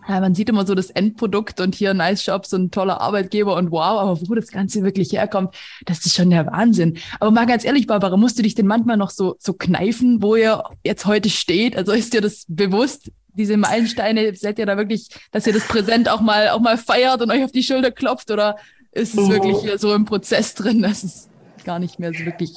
ja, 0.08 0.20
man 0.20 0.34
sieht 0.34 0.48
immer 0.48 0.66
so 0.66 0.74
das 0.74 0.90
Endprodukt 0.90 1.60
und 1.60 1.74
hier 1.74 1.94
Nice 1.94 2.22
Shops 2.22 2.52
und 2.54 2.72
toller 2.72 3.00
Arbeitgeber 3.00 3.56
und 3.56 3.70
wow, 3.70 4.00
aber 4.00 4.20
wo 4.28 4.34
das 4.34 4.48
Ganze 4.48 4.82
wirklich 4.82 5.12
herkommt, 5.12 5.54
das 5.84 6.04
ist 6.06 6.14
schon 6.14 6.30
der 6.30 6.46
Wahnsinn. 6.46 6.98
Aber 7.18 7.30
mal 7.30 7.46
ganz 7.46 7.64
ehrlich, 7.64 7.86
Barbara, 7.86 8.16
musst 8.16 8.38
du 8.38 8.42
dich 8.42 8.54
denn 8.54 8.66
manchmal 8.66 8.96
noch 8.96 9.10
so, 9.10 9.36
so 9.38 9.52
kneifen, 9.52 10.22
wo 10.22 10.36
ihr 10.36 10.62
jetzt 10.84 11.06
heute 11.06 11.28
steht? 11.28 11.76
Also 11.76 11.92
ist 11.92 12.12
dir 12.12 12.20
das 12.20 12.44
bewusst, 12.48 13.10
diese 13.34 13.56
Meilensteine, 13.56 14.34
seid 14.34 14.58
ihr 14.58 14.66
da 14.66 14.76
wirklich, 14.76 15.08
dass 15.30 15.46
ihr 15.46 15.52
das 15.52 15.66
Präsent 15.66 16.08
auch 16.08 16.20
mal, 16.20 16.48
auch 16.50 16.60
mal 16.60 16.78
feiert 16.78 17.20
und 17.20 17.30
euch 17.30 17.44
auf 17.44 17.52
die 17.52 17.62
Schulter 17.62 17.90
klopft 17.90 18.30
oder 18.30 18.56
ist 18.92 19.14
es 19.14 19.26
mhm. 19.26 19.30
wirklich 19.30 19.80
so 19.80 19.94
im 19.94 20.04
Prozess 20.06 20.54
drin, 20.54 20.82
dass 20.82 21.04
es 21.04 21.28
gar 21.64 21.78
nicht 21.78 21.98
mehr 21.98 22.12
so 22.12 22.24
wirklich 22.24 22.52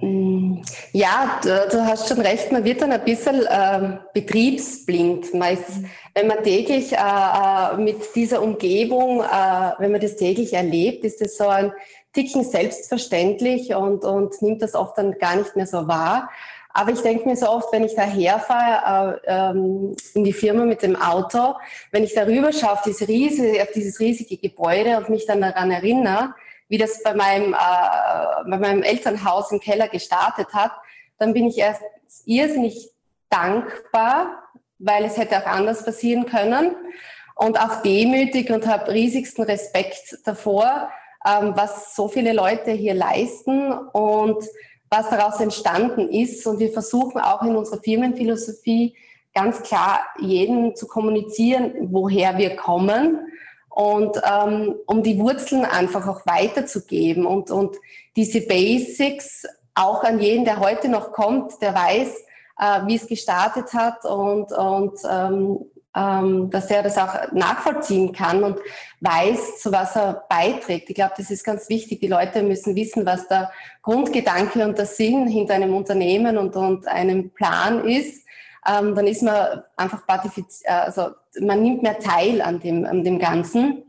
ja, 0.00 1.40
du, 1.42 1.68
du, 1.72 1.84
hast 1.84 2.08
schon 2.08 2.20
recht, 2.20 2.52
man 2.52 2.62
wird 2.62 2.82
dann 2.82 2.92
ein 2.92 3.04
bisschen 3.04 3.44
äh, 3.46 3.98
betriebsblind. 4.14 5.34
Meist, 5.34 5.82
wenn 6.14 6.28
man 6.28 6.42
täglich 6.44 6.92
äh, 6.92 6.96
äh, 6.96 7.76
mit 7.76 8.14
dieser 8.14 8.40
Umgebung, 8.40 9.22
äh, 9.22 9.72
wenn 9.78 9.90
man 9.90 10.00
das 10.00 10.16
täglich 10.16 10.52
erlebt, 10.52 11.04
ist 11.04 11.20
das 11.20 11.36
so 11.36 11.48
ein 11.48 11.72
Ticken 12.12 12.44
selbstverständlich 12.44 13.74
und, 13.74 14.04
und 14.04 14.40
nimmt 14.40 14.62
das 14.62 14.74
oft 14.74 14.96
dann 14.98 15.18
gar 15.18 15.34
nicht 15.34 15.56
mehr 15.56 15.66
so 15.66 15.88
wahr. 15.88 16.30
Aber 16.74 16.92
ich 16.92 17.00
denke 17.00 17.28
mir 17.28 17.34
so 17.34 17.48
oft, 17.48 17.72
wenn 17.72 17.82
ich 17.82 17.96
da 17.96 18.02
herfahre 18.02 19.20
äh, 19.26 19.50
ähm, 19.50 19.96
in 20.14 20.22
die 20.22 20.32
Firma 20.32 20.64
mit 20.64 20.82
dem 20.82 20.94
Auto, 20.94 21.56
wenn 21.90 22.04
ich 22.04 22.14
darüber 22.14 22.52
schaue 22.52 22.74
auf, 22.74 22.82
diese 22.82 23.08
riesige, 23.08 23.60
auf 23.60 23.72
dieses 23.72 23.98
riesige 23.98 24.36
Gebäude 24.36 24.96
und 24.96 25.08
mich 25.08 25.26
dann 25.26 25.40
daran 25.40 25.72
erinnere, 25.72 26.34
wie 26.68 26.78
das 26.78 27.02
bei 27.02 27.14
meinem, 27.14 27.54
äh, 27.54 28.50
bei 28.50 28.58
meinem 28.58 28.82
Elternhaus 28.82 29.52
im 29.52 29.60
Keller 29.60 29.88
gestartet 29.88 30.52
hat, 30.52 30.72
dann 31.18 31.32
bin 31.32 31.46
ich 31.46 31.58
erst 31.58 31.82
irrsinnig 32.24 32.90
dankbar, 33.30 34.42
weil 34.78 35.04
es 35.04 35.16
hätte 35.16 35.38
auch 35.38 35.46
anders 35.46 35.84
passieren 35.84 36.26
können 36.26 36.76
und 37.34 37.58
auch 37.60 37.82
demütig 37.82 38.50
und 38.50 38.66
habe 38.66 38.92
riesigsten 38.92 39.44
Respekt 39.44 40.18
davor, 40.24 40.90
ähm, 41.26 41.52
was 41.56 41.94
so 41.94 42.08
viele 42.08 42.32
Leute 42.32 42.72
hier 42.72 42.94
leisten 42.94 43.72
und 43.72 44.44
was 44.90 45.10
daraus 45.10 45.40
entstanden 45.40 46.08
ist. 46.08 46.46
Und 46.46 46.58
wir 46.58 46.72
versuchen 46.72 47.20
auch 47.20 47.42
in 47.42 47.56
unserer 47.56 47.80
Firmenphilosophie 47.80 48.96
ganz 49.34 49.62
klar 49.62 50.00
jeden 50.18 50.74
zu 50.74 50.86
kommunizieren, 50.86 51.74
woher 51.92 52.38
wir 52.38 52.56
kommen 52.56 53.18
und 53.78 54.20
ähm, 54.28 54.74
um 54.86 55.04
die 55.04 55.20
Wurzeln 55.20 55.64
einfach 55.64 56.08
auch 56.08 56.26
weiterzugeben 56.26 57.24
und, 57.24 57.52
und 57.52 57.76
diese 58.16 58.40
Basics 58.40 59.46
auch 59.76 60.02
an 60.02 60.18
jeden, 60.18 60.44
der 60.44 60.58
heute 60.58 60.88
noch 60.88 61.12
kommt, 61.12 61.62
der 61.62 61.76
weiß, 61.76 62.08
äh, 62.58 62.86
wie 62.86 62.96
es 62.96 63.06
gestartet 63.06 63.72
hat 63.74 64.04
und, 64.04 64.50
und 64.50 64.98
ähm, 65.08 65.60
ähm, 65.94 66.50
dass 66.50 66.68
er 66.72 66.82
das 66.82 66.98
auch 66.98 67.30
nachvollziehen 67.30 68.10
kann 68.10 68.42
und 68.42 68.58
weiß, 69.00 69.60
zu 69.60 69.70
was 69.70 69.94
er 69.94 70.24
beiträgt. 70.28 70.90
Ich 70.90 70.96
glaube, 70.96 71.14
das 71.16 71.30
ist 71.30 71.44
ganz 71.44 71.68
wichtig. 71.68 72.00
Die 72.00 72.08
Leute 72.08 72.42
müssen 72.42 72.74
wissen, 72.74 73.06
was 73.06 73.28
der 73.28 73.52
Grundgedanke 73.82 74.64
und 74.64 74.76
der 74.76 74.86
Sinn 74.86 75.28
hinter 75.28 75.54
einem 75.54 75.72
Unternehmen 75.72 76.36
und, 76.36 76.56
und 76.56 76.88
einem 76.88 77.30
Plan 77.30 77.84
ist 77.86 78.26
ähm, 78.66 78.94
dann 78.94 79.06
ist 79.06 79.22
man 79.22 79.62
einfach 79.76 80.06
partifiziert, 80.06 80.64
äh, 80.64 80.72
also 80.72 81.10
man 81.40 81.62
nimmt 81.62 81.82
mehr 81.82 81.98
teil 81.98 82.42
an 82.42 82.60
dem, 82.60 82.84
an 82.84 83.04
dem 83.04 83.18
Ganzen. 83.18 83.84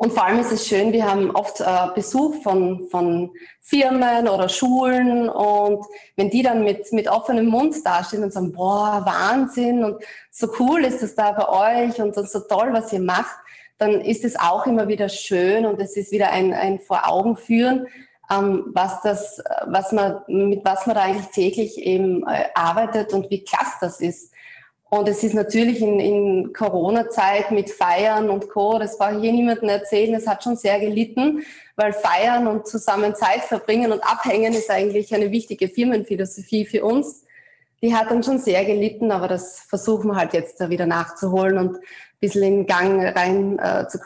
Und 0.00 0.12
vor 0.12 0.24
allem 0.24 0.38
ist 0.38 0.52
es 0.52 0.68
schön, 0.68 0.92
wir 0.92 1.10
haben 1.10 1.32
oft 1.32 1.60
äh, 1.60 1.64
Besuch 1.92 2.40
von, 2.44 2.88
von 2.88 3.32
Firmen 3.60 4.28
oder 4.28 4.48
Schulen 4.48 5.28
und 5.28 5.84
wenn 6.14 6.30
die 6.30 6.42
dann 6.42 6.62
mit, 6.62 6.92
mit 6.92 7.08
offenem 7.08 7.46
Mund 7.46 7.74
dastehen 7.84 8.22
und 8.22 8.32
sagen, 8.32 8.52
boah, 8.52 9.02
Wahnsinn 9.04 9.82
und 9.82 9.96
so 10.30 10.48
cool 10.60 10.84
ist 10.84 11.02
das 11.02 11.16
da 11.16 11.32
bei 11.32 11.48
euch 11.88 12.00
und, 12.00 12.14
so 12.14 12.40
toll, 12.40 12.68
was 12.70 12.92
ihr 12.92 13.00
macht, 13.00 13.36
dann 13.76 14.00
ist 14.00 14.24
es 14.24 14.38
auch 14.38 14.66
immer 14.66 14.86
wieder 14.86 15.08
schön 15.08 15.66
und 15.66 15.80
es 15.80 15.96
ist 15.96 16.12
wieder 16.12 16.30
ein, 16.30 16.52
ein 16.52 16.78
Vor 16.78 17.08
Augen 17.08 17.36
führen, 17.36 17.88
was 18.28 19.00
das, 19.02 19.42
was 19.66 19.92
man, 19.92 20.20
mit 20.28 20.64
was 20.64 20.86
man 20.86 20.96
da 20.96 21.02
eigentlich 21.02 21.28
täglich 21.28 21.78
eben 21.78 22.22
äh, 22.28 22.44
arbeitet 22.54 23.12
und 23.12 23.30
wie 23.30 23.42
klasse 23.42 23.76
das 23.80 24.00
ist. 24.00 24.32
Und 24.90 25.06
es 25.06 25.22
ist 25.22 25.34
natürlich 25.34 25.82
in, 25.82 26.00
in 26.00 26.52
Corona-Zeit 26.54 27.50
mit 27.50 27.70
Feiern 27.70 28.30
und 28.30 28.48
Co., 28.48 28.78
das 28.78 28.96
brauche 28.96 29.16
ich 29.16 29.20
hier 29.20 29.32
niemandem 29.32 29.68
erzählen, 29.68 30.14
es 30.14 30.26
hat 30.26 30.42
schon 30.42 30.56
sehr 30.56 30.80
gelitten, 30.80 31.42
weil 31.76 31.92
Feiern 31.92 32.46
und 32.46 32.66
zusammen 32.66 33.14
Zeit 33.14 33.42
verbringen 33.42 33.92
und 33.92 34.00
abhängen 34.00 34.54
ist 34.54 34.70
eigentlich 34.70 35.14
eine 35.14 35.30
wichtige 35.30 35.68
Firmenphilosophie 35.68 36.64
für 36.64 36.84
uns. 36.84 37.26
Die 37.82 37.94
hat 37.94 38.10
dann 38.10 38.22
schon 38.22 38.38
sehr 38.38 38.64
gelitten, 38.64 39.12
aber 39.12 39.28
das 39.28 39.60
versuchen 39.60 40.08
wir 40.08 40.16
halt 40.16 40.32
jetzt 40.32 40.60
da 40.60 40.68
wieder 40.68 40.86
nachzuholen 40.86 41.58
und 41.58 41.78
bisschen 42.20 42.42
in 42.42 42.66
Gang 42.66 43.16
rein 43.16 43.58
äh, 43.58 43.86
zu, 43.88 43.98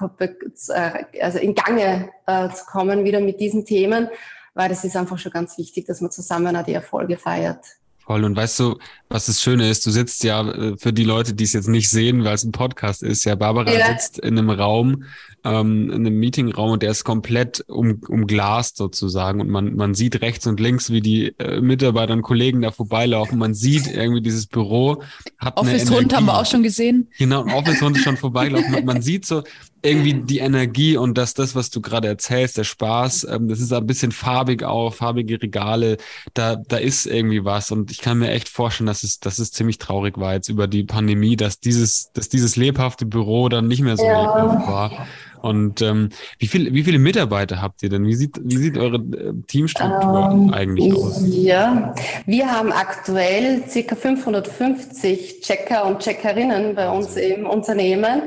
äh, 0.73 1.05
also 1.21 1.39
in 1.39 1.55
Gange 1.55 2.11
äh, 2.27 2.51
zu 2.51 2.65
kommen 2.67 3.05
wieder 3.05 3.21
mit 3.21 3.41
diesen 3.41 3.65
Themen, 3.65 4.09
weil 4.55 4.69
das 4.69 4.85
ist 4.85 4.97
einfach 4.97 5.19
schon 5.19 5.33
ganz 5.33 5.57
wichtig, 5.57 5.87
dass 5.87 6.01
man 6.01 6.11
zusammen 6.11 6.55
auch 6.57 6.65
die 6.65 6.75
Erfolge 6.75 7.17
feiert. 7.17 7.65
Voll. 8.05 8.25
Und 8.25 8.37
weißt 8.37 8.59
du, 8.59 8.79
was 9.09 9.27
das 9.27 9.41
Schöne 9.41 9.71
ist? 9.71 9.87
Du 9.87 9.91
sitzt 9.91 10.25
ja 10.25 10.47
äh, 10.51 10.77
für 10.77 10.93
die 10.93 11.05
Leute, 11.05 11.35
die 11.35 11.45
es 11.45 11.53
jetzt 11.53 11.69
nicht 11.69 11.89
sehen, 11.89 12.25
weil 12.25 12.35
es 12.35 12.43
ein 12.43 12.53
Podcast 12.53 13.03
ist. 13.03 13.25
Ja, 13.25 13.37
Barbara 13.37 13.73
ja. 13.73 13.87
sitzt 13.87 14.19
in 14.19 14.37
einem 14.39 14.51
Raum, 14.51 15.05
ähm, 15.45 15.91
in 15.91 16.07
einem 16.07 16.19
Meetingraum 16.19 16.73
und 16.73 16.83
der 16.83 16.91
ist 16.91 17.05
komplett 17.05 17.65
um, 17.69 18.01
umglast 18.09 18.77
sozusagen. 18.77 19.41
Und 19.41 19.49
man, 19.51 19.75
man 19.75 19.95
sieht 19.95 20.21
rechts 20.21 20.47
und 20.47 20.61
links, 20.61 20.91
wie 20.91 21.01
die 21.01 21.35
äh, 21.39 21.61
Mitarbeiter 21.61 22.13
und 22.13 22.23
Kollegen 22.23 22.63
da 22.63 22.71
vorbeilaufen. 22.71 23.39
Man 23.39 23.55
sieht 23.55 23.87
irgendwie 23.87 24.23
dieses 24.23 24.47
Büro. 24.47 25.03
Hat 25.39 25.57
Office 25.57 25.91
Hund 25.91 26.15
haben 26.15 26.27
wir 26.27 26.39
auch 26.39 26.47
schon 26.47 26.63
gesehen. 26.63 27.09
Genau, 27.19 27.45
Office 27.47 27.81
Hund 27.83 27.97
ist 27.97 28.05
schon 28.05 28.17
vorbeigelaufen. 28.17 28.75
Und 28.75 28.85
man 28.85 29.03
sieht 29.03 29.27
so, 29.27 29.43
irgendwie 29.83 30.15
die 30.15 30.39
Energie 30.39 30.97
und 30.97 31.19
dass 31.19 31.35
das, 31.35 31.57
was 31.57 31.71
du 31.71 31.81
gerade 31.81 32.07
erzählst, 32.07 32.57
der 32.57 32.65
Spaß, 32.65 33.25
ähm, 33.25 33.49
das 33.49 33.61
ist 33.61 33.73
ein 33.73 33.87
bisschen 33.87 34.13
farbig 34.13 34.63
auch, 34.63 34.95
farbige 34.95 35.43
Regale, 35.43 35.97
da, 36.35 36.57
da 36.57 36.77
ist 36.77 37.07
irgendwie 37.07 37.45
was. 37.45 37.73
Und 37.73 37.91
ich 37.91 37.99
kann 37.99 38.19
mir 38.19 38.31
echt 38.31 38.49
vorstellen, 38.49 38.87
dass 38.87 39.03
es, 39.03 39.19
dass 39.19 39.41
es 39.41 39.51
ziemlich 39.51 39.79
traurig 39.79 40.19
war 40.19 40.35
jetzt 40.35 40.49
über 40.49 40.69
die 40.69 40.85
Pandemie, 40.85 41.37
dass 41.37 41.59
dieses, 41.59 42.13
dass 42.13 42.29
dieses 42.29 42.55
lebhafte 42.57 43.07
Büro 43.07 43.49
dann 43.49 43.67
nicht 43.67 43.83
mehr 43.83 43.97
so 43.97 44.05
ja. 44.05 44.23
lebhaft 44.23 44.69
war. 44.69 45.07
Und 45.43 45.83
ähm, 45.83 46.11
wie, 46.39 46.47
viel, 46.47 46.73
wie 46.73 46.85
viele 46.85 47.01
Mitarbeiter 47.01 47.61
habt 47.61 47.83
ihr 47.83 47.89
denn? 47.89 48.07
Wie 48.07 48.15
sieht, 48.15 48.41
wie 48.43 48.57
sieht 48.57 48.79
eure 48.79 48.97
äh, 48.97 49.33
Teamstruktur 49.49 50.31
ähm, 50.33 50.55
eigentlich 50.55 50.95
aus? 50.95 51.21
Ja, 51.27 51.95
wir 52.27 52.51
haben 52.51 52.73
aktuell 52.73 53.65
circa 53.69 53.97
550 53.97 55.41
Checker 55.41 55.85
und 55.87 55.99
Checkerinnen 55.99 56.77
bei 56.77 56.89
uns 56.89 57.17
im 57.17 57.47
Unternehmen. 57.47 58.23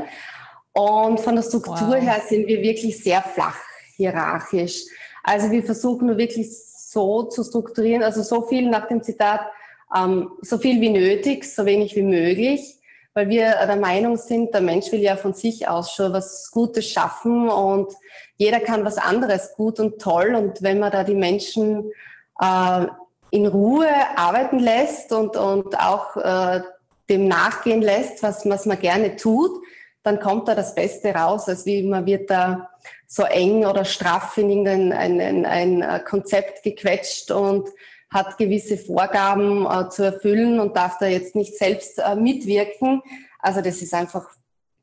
Und 0.74 1.22
von 1.22 1.36
der 1.36 1.44
Struktur 1.44 1.88
wow. 1.88 2.02
her 2.02 2.22
sind 2.28 2.48
wir 2.48 2.62
wirklich 2.62 3.02
sehr 3.02 3.22
flach 3.22 3.56
hierarchisch. 3.96 4.84
Also 5.24 5.50
wir 5.52 5.64
versuchen 5.64 6.08
nur 6.08 6.18
wirklich 6.18 6.50
so 6.50 7.24
zu 7.24 7.46
strukturieren, 7.46 8.04
also 8.04 8.22
so 8.24 8.42
viel 8.42 8.70
nach 8.70 8.90
dem 8.90 9.02
Zitat, 9.02 9.40
ähm, 9.96 10.32
so 10.42 10.58
viel 10.58 10.82
wie 10.82 10.90
nötig, 10.90 11.46
so 11.46 11.66
wenig 11.66 11.96
wie 11.96 12.04
möglich, 12.04 12.78
weil 13.16 13.30
wir 13.30 13.56
der 13.66 13.78
Meinung 13.78 14.18
sind, 14.18 14.54
der 14.54 14.62
Mensch 14.62 14.92
will 14.92 15.00
ja 15.00 15.16
von 15.16 15.34
sich 15.34 15.68
aus 15.68 15.94
schon 15.94 16.12
was 16.12 16.52
Gutes 16.52 16.88
schaffen 16.88 17.50
und 17.50 17.94
jeder 18.36 18.60
kann 18.60 18.84
was 18.84 18.98
anderes 18.98 19.54
gut 19.56 19.80
und 19.80 20.02
toll. 20.02 20.36
Und 20.36 20.62
wenn 20.62 20.80
man 20.80 20.92
da 20.92 21.06
die 21.06 21.16
Menschen 21.16 21.92
äh, 22.42 22.86
in 23.32 23.48
Ruhe 23.48 23.90
arbeiten 24.18 24.60
lässt 24.60 25.14
und, 25.14 25.38
und 25.38 25.80
auch 25.80 26.18
äh, 26.18 26.62
dem 27.10 27.30
nachgehen 27.30 27.82
lässt, 27.82 28.22
was, 28.22 28.48
was 28.50 28.66
man 28.66 28.80
gerne 28.80 29.16
tut, 29.16 29.64
dann 30.04 30.20
kommt 30.20 30.50
da 30.50 30.54
das 30.54 30.76
Beste 30.76 31.16
raus, 31.16 31.48
als 31.48 31.66
wie 31.66 31.84
man 31.84 32.06
wird 32.06 32.30
da 32.30 32.70
so 33.08 33.24
eng 33.24 33.66
oder 33.66 33.86
straff 33.86 34.38
in 34.38 34.50
irgendein 34.50 34.92
ein, 34.92 35.22
ein, 35.22 35.46
ein 35.46 35.82
äh, 35.82 36.00
Konzept 36.02 36.64
gequetscht 36.64 37.32
und 37.32 37.70
hat 38.10 38.38
gewisse 38.38 38.78
Vorgaben 38.78 39.66
äh, 39.66 39.90
zu 39.90 40.04
erfüllen 40.04 40.60
und 40.60 40.76
darf 40.76 40.98
da 41.00 41.08
jetzt 41.08 41.36
nicht 41.36 41.58
selbst 41.58 42.00
äh, 42.00 42.16
mitwirken. 42.16 43.02
Also 43.40 43.62
das 43.62 43.82
ist 43.82 43.94
einfach 43.94 44.26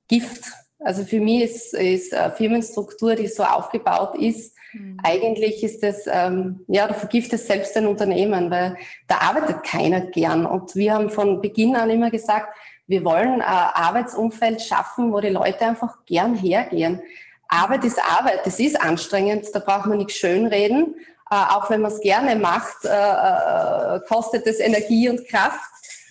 Gift. 0.09 0.45
Also 0.79 1.05
für 1.05 1.21
mich 1.21 1.45
ist, 1.45 1.75
ist 1.75 2.12
äh, 2.12 2.31
Firmenstruktur, 2.31 3.14
die 3.14 3.29
so 3.29 3.45
aufgebaut 3.45 4.17
ist, 4.17 4.57
mhm. 4.73 4.99
eigentlich 5.02 5.62
ist 5.62 5.83
das, 5.83 6.07
ähm, 6.07 6.64
ja, 6.67 6.88
du 6.88 6.95
vergiftest 6.95 7.47
selbst 7.47 7.76
ein 7.76 7.87
Unternehmen, 7.87 8.50
weil 8.50 8.76
da 9.07 9.19
arbeitet 9.19 9.62
keiner 9.62 10.00
gern. 10.00 10.45
Und 10.45 10.75
wir 10.75 10.95
haben 10.95 11.11
von 11.11 11.41
Beginn 11.41 11.76
an 11.76 11.91
immer 11.91 12.11
gesagt, 12.11 12.57
wir 12.87 13.05
wollen 13.05 13.41
ein 13.41 13.43
Arbeitsumfeld 13.43 14.61
schaffen, 14.61 15.12
wo 15.12 15.21
die 15.21 15.29
Leute 15.29 15.64
einfach 15.67 16.05
gern 16.05 16.35
hergehen. 16.35 17.00
Arbeit 17.49 17.85
ist 17.85 17.99
Arbeit, 18.02 18.41
das 18.45 18.59
ist 18.59 18.81
anstrengend, 18.81 19.47
da 19.52 19.61
braucht 19.61 19.87
man 19.87 19.99
nicht 19.99 20.12
schönreden. 20.12 20.97
Äh, 21.33 21.55
auch 21.55 21.71
wenn 21.71 21.81
man 21.81 21.91
es 21.91 22.01
gerne 22.01 22.37
macht, 22.37 22.85
äh, 22.85 22.89
äh, 22.89 24.01
kostet 24.07 24.47
es 24.47 24.61
Energie 24.61 25.09
und 25.09 25.27
Kraft. 25.27 25.61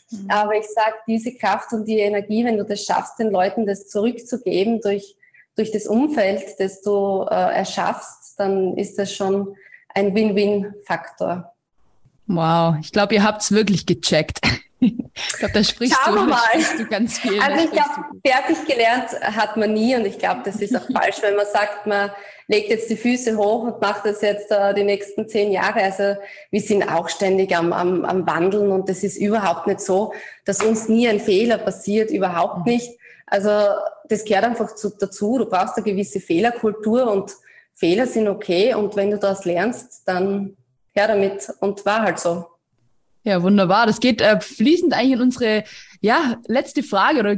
Mhm. 0.10 0.32
Aber 0.32 0.56
ich 0.56 0.66
sage, 0.74 0.96
diese 1.06 1.36
Kraft 1.36 1.74
und 1.74 1.86
die 1.86 2.00
Energie, 2.00 2.44
wenn 2.44 2.58
du 2.58 2.66
das 2.66 2.84
schaffst, 2.84 3.20
den 3.20 3.30
Leuten 3.30 3.68
das 3.68 3.88
zurückzugeben 3.88 4.82
durch, 4.82 5.16
durch 5.56 5.72
das 5.72 5.86
Umfeld, 5.86 6.60
das 6.60 6.82
du 6.82 7.22
erschaffst, 7.30 8.40
dann 8.40 8.75
ist 8.78 8.98
das 8.98 9.13
schon 9.13 9.56
ein 9.94 10.16
Win-Win-Faktor. 10.16 11.54
Wow, 12.25 12.75
ich 12.82 12.92
glaube, 12.92 13.13
ihr 13.13 13.24
habt 13.24 13.44
es 13.44 13.51
wirklich 13.51 13.86
gecheckt. 13.86 14.40
Ich 14.84 15.38
glaube, 15.38 15.54
da 15.54 15.63
sprichst, 15.63 15.96
Schauen 16.04 16.16
du, 16.16 16.24
mal. 16.24 16.40
sprichst 16.50 16.80
du 16.80 16.86
ganz 16.88 17.20
viel. 17.20 17.40
Also 17.40 17.66
ich 17.66 17.72
glaube, 17.72 17.92
fertig 18.25 18.66
gelernt 18.66 19.12
hat 19.22 19.56
man 19.56 19.74
nie 19.74 19.96
und 19.96 20.08
ich 20.08 20.18
glaube, 20.18 20.42
das 20.44 20.56
ist 20.56 20.75
auch 20.75 20.88
falsch, 20.92 21.18
wenn 21.22 21.36
man 21.36 21.46
sagt, 21.46 21.86
man 21.86 22.10
legt 22.51 22.70
jetzt 22.70 22.89
die 22.89 22.98
Füße 22.98 23.38
hoch 23.38 23.63
und 23.63 23.81
macht 23.81 24.05
das 24.05 24.22
jetzt 24.22 24.51
äh, 24.51 24.74
die 24.74 24.84
nächsten 24.84 25.27
zehn 25.27 25.53
Jahre. 25.53 25.81
Also 25.81 26.20
wir 26.51 26.60
sind 26.60 26.84
auch 26.84 27.08
ständig 27.08 27.55
am, 27.55 27.72
am, 27.72 28.03
am 28.03 28.27
Wandeln 28.27 28.72
und 28.72 28.89
das 28.89 29.03
ist 29.03 29.17
überhaupt 29.17 29.67
nicht 29.67 29.79
so, 29.79 30.13
dass 30.43 30.62
uns 30.62 30.89
nie 30.89 31.08
ein 31.08 31.22
Fehler 31.22 31.58
passiert, 31.58 32.12
überhaupt 32.12 32.65
mhm. 32.65 32.74
nicht. 32.74 32.91
Also 33.25 33.50
das 34.10 34.25
gehört 34.25 34.43
einfach 34.43 34.75
zu, 34.75 34.89
dazu. 34.89 35.38
Du 35.38 35.46
brauchst 35.46 35.77
eine 35.77 35.86
gewisse 35.86 36.20
Fehlerkultur 36.20 37.10
und 37.10 37.31
Fehler 37.74 38.05
sind 38.05 38.27
okay 38.27 38.74
und 38.74 38.98
wenn 38.98 39.12
du 39.12 39.17
das 39.17 39.46
lernst, 39.46 40.03
dann 40.05 40.58
her 40.91 41.08
damit 41.08 41.50
und 41.62 41.86
war 41.86 42.01
halt 42.01 42.20
so. 42.20 42.46
Ja, 43.24 43.41
wunderbar. 43.41 43.86
Das 43.86 44.01
geht 44.01 44.20
äh, 44.20 44.41
fließend 44.41 44.93
eigentlich 44.93 45.13
in 45.13 45.22
unsere 45.22 45.63
ja, 46.01 46.36
letzte 46.48 46.84
Frage 46.84 47.20
oder 47.20 47.38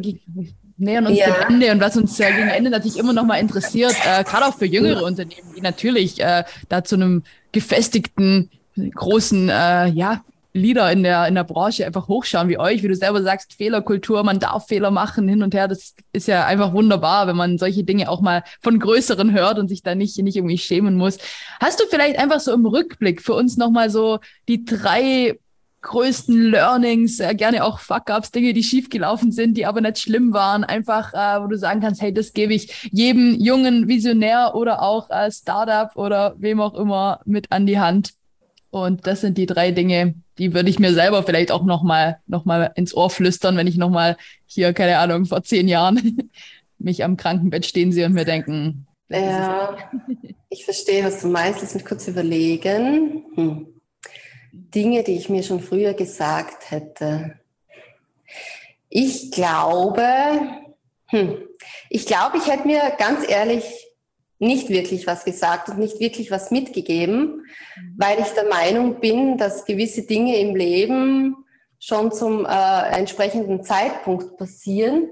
nähern 0.77 1.08
uns 1.08 1.18
ja. 1.18 1.32
dem 1.32 1.56
Ende 1.56 1.72
und 1.72 1.82
was 1.82 1.98
uns 1.98 2.20
äh, 2.20 2.32
gegen 2.32 2.50
Ende 2.50 2.70
natürlich 2.70 2.98
immer 2.98 3.13
noch 3.13 3.25
mal 3.25 3.38
interessiert, 3.38 3.96
äh, 4.06 4.24
gerade 4.24 4.46
auch 4.46 4.58
für 4.58 4.65
jüngere 4.65 5.03
Unternehmen, 5.03 5.53
die 5.56 5.62
natürlich 5.62 6.20
äh, 6.22 6.44
da 6.70 6.84
zu 6.84 6.96
einem 6.96 7.24
gefestigten, 7.51 8.50
großen, 8.75 9.50
äh, 9.50 9.88
ja, 9.88 10.24
Leader 10.53 10.92
in 10.92 11.01
der, 11.01 11.27
in 11.27 11.36
der 11.36 11.44
Branche 11.44 11.86
einfach 11.86 12.08
hochschauen 12.08 12.48
wie 12.48 12.60
euch, 12.60 12.84
wie 12.84 12.88
du 12.88 12.96
selber 12.96 13.24
sagst, 13.24 13.53
Fehlerkultur, 13.53 14.24
man 14.24 14.39
darf 14.39 14.68
Fehler 14.68 14.92
machen, 14.92 15.27
hin 15.27 15.42
und 15.42 15.56
her. 15.56 15.68
Das 15.68 15.96
ist 16.13 16.27
ja 16.27 16.46
einfach 16.46 16.74
wunderbar, 16.74 17.27
wenn 17.27 17.36
man 17.36 17.58
solche 17.58 17.84
Dinge 17.84 18.10
auch 18.10 18.22
mal 18.22 18.44
von 18.62 18.80
Größeren 18.80 19.34
hört 19.34 19.58
und 19.58 19.68
sich 19.68 19.82
da 19.82 19.96
nicht, 19.96 20.18
nicht 20.20 20.38
irgendwie 20.38 20.60
schämen 20.60 20.96
muss. 20.96 21.18
Hast 21.60 21.80
du 21.80 21.86
vielleicht 21.89 22.20
einfach 22.20 22.39
so 22.39 22.53
im 22.53 22.68
Rückblick 22.68 23.22
für 23.22 23.34
uns 23.34 23.58
nochmal 23.58 23.89
so 23.89 24.20
die 24.48 24.63
drei 24.63 25.39
größten 25.84 26.52
Learnings, 26.52 27.20
äh, 27.20 27.36
gerne 27.36 27.63
auch 27.63 27.80
Fuck-ups, 27.80 28.32
Dinge, 28.32 28.54
die 28.54 28.63
schiefgelaufen 28.63 29.32
sind, 29.32 29.56
die 29.56 29.66
aber 29.66 29.82
nicht 29.82 30.00
schlimm 30.00 30.34
waren, 30.34 30.63
einfach, 30.63 31.13
äh, 31.13 31.44
wo 31.44 31.48
du 31.48 31.58
sagen 31.58 31.82
kannst, 31.82 32.02
hey, 32.02 32.13
das 32.13 32.34
gebe 32.34 32.54
ich 32.54 32.90
jedem 32.92 33.40
jungen 33.40 33.88
Visionär 33.88 34.56
oder 34.56 34.82
auch 34.82 35.10
äh, 35.10 35.32
Startup 35.32 35.96
oder 35.96 36.36
wem 36.40 36.60
auch 36.60 36.74
immer 36.74 37.20
mit 37.25 37.52
an 37.52 37.68
die 37.68 37.80
Hand. 37.80 38.13
Und 38.72 39.06
das 39.06 39.22
sind 39.22 39.38
die 39.38 39.46
drei 39.46 39.70
Dinge, 39.70 40.16
die 40.40 40.54
würde 40.54 40.70
ich 40.70 40.80
mir 40.80 40.94
selber 40.94 41.22
vielleicht 41.24 41.52
auch 41.52 41.63
nochmal 41.63 42.20
noch 42.25 42.46
mal 42.46 42.72
ins 42.75 42.96
Ohr 42.96 43.10
flüstern, 43.10 43.56
wenn 43.56 43.68
ich 43.68 43.78
nochmal 43.78 44.18
hier, 44.48 44.74
keine 44.74 44.98
Ahnung, 44.98 45.25
vor 45.25 45.44
zehn 45.44 45.68
Jahren 45.68 46.32
mich 46.80 47.04
am 47.04 47.18
Krankenbett 47.18 47.66
stehen 47.66 47.92
sehe 47.92 48.08
und 48.08 48.13
mir 48.13 48.25
denken. 48.25 48.88
Ja, 49.10 49.75
ich 50.50 50.66
verstehe, 50.66 51.04
was 51.04 51.22
du 51.22 51.28
meinst. 51.28 51.62
Lass 51.62 51.75
mich 51.75 51.86
kurz 51.86 52.08
überlegen. 52.08 53.24
Hm. 53.36 53.68
Dinge, 54.54 55.04
die 55.04 55.16
ich 55.16 55.30
mir 55.30 55.42
schon 55.42 55.62
früher 55.62 55.96
gesagt 55.96 56.70
hätte. 56.70 57.40
Ich 58.88 59.32
glaube, 59.32 60.06
hm, 61.08 61.38
ich 61.90 62.06
glaube, 62.06 62.38
ich 62.38 62.48
hätte 62.48 62.68
mir 62.68 62.94
ganz 63.00 63.28
ehrlich 63.28 63.64
nicht 64.38 64.70
wirklich 64.70 65.08
was 65.08 65.26
gesagt 65.26 65.70
und 65.70 65.80
nicht 65.80 66.00
wirklich 66.00 66.30
was 66.30 66.52
mitgegeben, 66.52 67.46
weil 67.98 68.20
ich 68.20 68.28
der 68.28 68.48
Meinung 68.48 69.00
bin, 69.00 69.38
dass 69.38 69.66
gewisse 69.66 70.04
Dinge 70.04 70.38
im 70.38 70.56
Leben 70.56 71.36
schon 71.80 72.12
zum 72.12 72.46
äh, 72.46 72.89
entsprechenden 72.92 73.63
Zeitpunkt 73.63 74.38
passieren. 74.38 75.10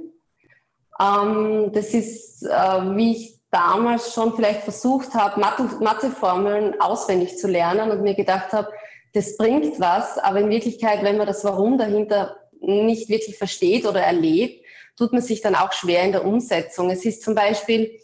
Ähm, 0.99 1.71
das 1.73 1.93
ist, 1.95 2.43
äh, 2.43 2.95
wie 2.95 3.13
ich 3.13 3.39
damals 3.49 4.13
schon 4.13 4.36
vielleicht 4.36 4.62
versucht 4.62 5.13
habe, 5.15 5.39
Mathe, 5.39 5.63
Matheformeln 5.82 6.80
auswendig 6.80 7.38
zu 7.38 7.47
lernen 7.47 7.89
und 7.91 8.04
mir 8.04 8.15
gedacht 8.15 8.54
habe, 8.54 8.71
das 9.13 9.38
bringt 9.38 9.80
was, 9.80 10.17
aber 10.17 10.39
in 10.39 10.50
Wirklichkeit, 10.50 11.04
wenn 11.04 11.17
man 11.17 11.28
das 11.28 11.43
Warum 11.43 11.78
dahinter 11.78 12.38
nicht 12.62 13.10
wirklich 13.10 13.38
versteht 13.38 13.86
oder 13.86 14.02
erlebt, 14.02 14.63
tut 14.97 15.13
man 15.13 15.21
sich 15.21 15.41
dann 15.41 15.56
auch 15.56 15.71
schwer 15.74 16.04
in 16.04 16.12
der 16.12 16.26
Umsetzung. 16.26 16.89
Es 16.89 17.06
ist 17.06 17.24
zum 17.24 17.36
Beispiel, 17.36 18.00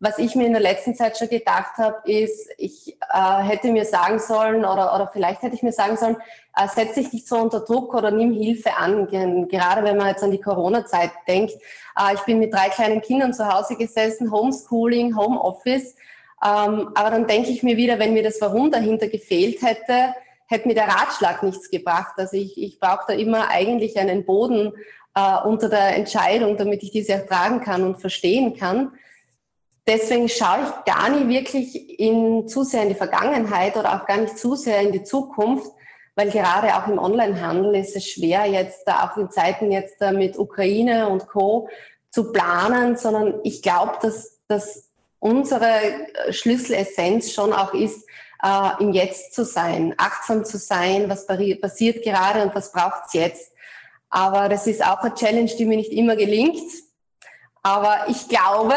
was 0.00 0.18
ich 0.18 0.34
mir 0.34 0.46
in 0.46 0.52
der 0.52 0.60
letzten 0.60 0.96
Zeit 0.96 1.16
schon 1.16 1.28
gedacht 1.28 1.78
habe, 1.78 2.10
ist, 2.10 2.50
ich 2.58 2.98
äh, 3.12 3.42
hätte 3.42 3.70
mir 3.70 3.84
sagen 3.84 4.18
sollen 4.18 4.64
oder, 4.64 4.94
oder 4.94 5.08
vielleicht 5.12 5.42
hätte 5.42 5.54
ich 5.54 5.62
mir 5.62 5.72
sagen 5.72 5.96
sollen, 5.96 6.16
äh, 6.56 6.66
setz 6.66 6.94
dich 6.94 7.12
nicht 7.12 7.28
so 7.28 7.36
unter 7.36 7.60
Druck 7.60 7.94
oder 7.94 8.10
nimm 8.10 8.32
Hilfe 8.32 8.76
an. 8.76 9.06
Gerade 9.48 9.84
wenn 9.84 9.96
man 9.96 10.08
jetzt 10.08 10.24
an 10.24 10.32
die 10.32 10.40
Corona-Zeit 10.40 11.12
denkt. 11.28 11.54
Äh, 11.96 12.14
ich 12.14 12.20
bin 12.22 12.40
mit 12.40 12.52
drei 12.52 12.68
kleinen 12.68 13.00
Kindern 13.00 13.32
zu 13.32 13.46
Hause 13.46 13.76
gesessen, 13.76 14.32
Homeschooling, 14.32 15.16
Homeoffice. 15.16 15.94
Ähm, 16.44 16.90
aber 16.94 17.10
dann 17.12 17.28
denke 17.28 17.50
ich 17.50 17.62
mir 17.62 17.76
wieder, 17.76 18.00
wenn 18.00 18.12
mir 18.12 18.24
das 18.24 18.40
Warum 18.40 18.72
dahinter 18.72 19.06
gefehlt 19.06 19.62
hätte, 19.62 20.14
hätte 20.52 20.68
mir 20.68 20.74
der 20.74 20.88
Ratschlag 20.88 21.42
nichts 21.42 21.70
gebracht. 21.70 22.14
Also 22.16 22.36
ich, 22.36 22.56
ich 22.56 22.78
brauche 22.78 23.04
da 23.08 23.14
immer 23.14 23.48
eigentlich 23.48 23.98
einen 23.98 24.24
Boden 24.24 24.72
äh, 25.14 25.38
unter 25.44 25.68
der 25.68 25.96
Entscheidung, 25.96 26.56
damit 26.56 26.82
ich 26.82 26.92
diese 26.92 27.14
ertragen 27.14 27.60
kann 27.60 27.82
und 27.82 28.00
verstehen 28.00 28.56
kann. 28.56 28.92
Deswegen 29.86 30.28
schaue 30.28 30.60
ich 30.62 30.92
gar 30.92 31.08
nicht 31.08 31.28
wirklich 31.28 31.98
in, 31.98 32.46
zu 32.46 32.62
sehr 32.62 32.82
in 32.82 32.90
die 32.90 32.94
Vergangenheit 32.94 33.76
oder 33.76 33.96
auch 33.96 34.06
gar 34.06 34.18
nicht 34.18 34.38
zu 34.38 34.54
sehr 34.54 34.80
in 34.80 34.92
die 34.92 35.02
Zukunft, 35.02 35.72
weil 36.14 36.30
gerade 36.30 36.76
auch 36.76 36.86
im 36.86 36.98
Onlinehandel 36.98 37.74
ist 37.74 37.96
es 37.96 38.06
schwer, 38.06 38.46
jetzt 38.46 38.86
auch 38.86 39.16
in 39.16 39.30
Zeiten 39.30 39.72
jetzt 39.72 40.00
mit 40.12 40.38
Ukraine 40.38 41.08
und 41.08 41.26
Co. 41.26 41.68
zu 42.10 42.30
planen, 42.30 42.96
sondern 42.96 43.40
ich 43.42 43.60
glaube, 43.60 43.94
dass, 44.02 44.38
dass 44.46 44.90
unsere 45.18 45.68
Schlüsselessenz 46.30 47.32
schon 47.32 47.52
auch 47.52 47.74
ist, 47.74 48.06
äh, 48.42 48.82
im 48.82 48.92
Jetzt 48.92 49.34
zu 49.34 49.44
sein, 49.44 49.94
achtsam 49.96 50.44
zu 50.44 50.58
sein, 50.58 51.08
was 51.08 51.26
passiert 51.26 52.02
gerade 52.02 52.42
und 52.42 52.54
was 52.54 52.72
braucht 52.72 53.06
es 53.06 53.12
jetzt. 53.14 53.52
Aber 54.10 54.48
das 54.48 54.66
ist 54.66 54.84
auch 54.84 54.98
eine 54.98 55.14
Challenge, 55.14 55.50
die 55.58 55.64
mir 55.64 55.76
nicht 55.76 55.92
immer 55.92 56.16
gelingt. 56.16 56.60
Aber 57.62 58.06
ich 58.08 58.28
glaube, 58.28 58.74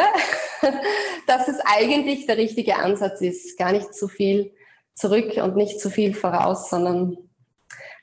dass 1.28 1.48
es 1.48 1.58
eigentlich 1.66 2.28
der 2.28 2.38
richtige 2.38 2.78
Ansatz 2.78 3.22
ist. 3.22 3.58
Gar 3.58 3.74
nicht 3.74 3.94
zu 3.94 4.08
viel 4.08 4.54
zurück 4.94 5.36
und 5.38 5.56
nicht 5.56 5.82
zu 5.82 5.90
viel 5.90 6.14
voraus, 6.14 6.70
sondern 6.70 7.18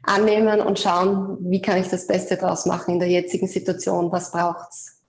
annehmen 0.02 0.60
und 0.60 0.80
schauen, 0.80 1.38
wie 1.40 1.62
kann 1.62 1.80
ich 1.80 1.88
das 1.88 2.06
Beste 2.06 2.36
daraus 2.36 2.66
machen 2.66 2.94
in 2.94 3.00
der 3.00 3.08
jetzigen 3.08 3.46
Situation, 3.46 4.10
was 4.10 4.32
braucht's. 4.32 5.01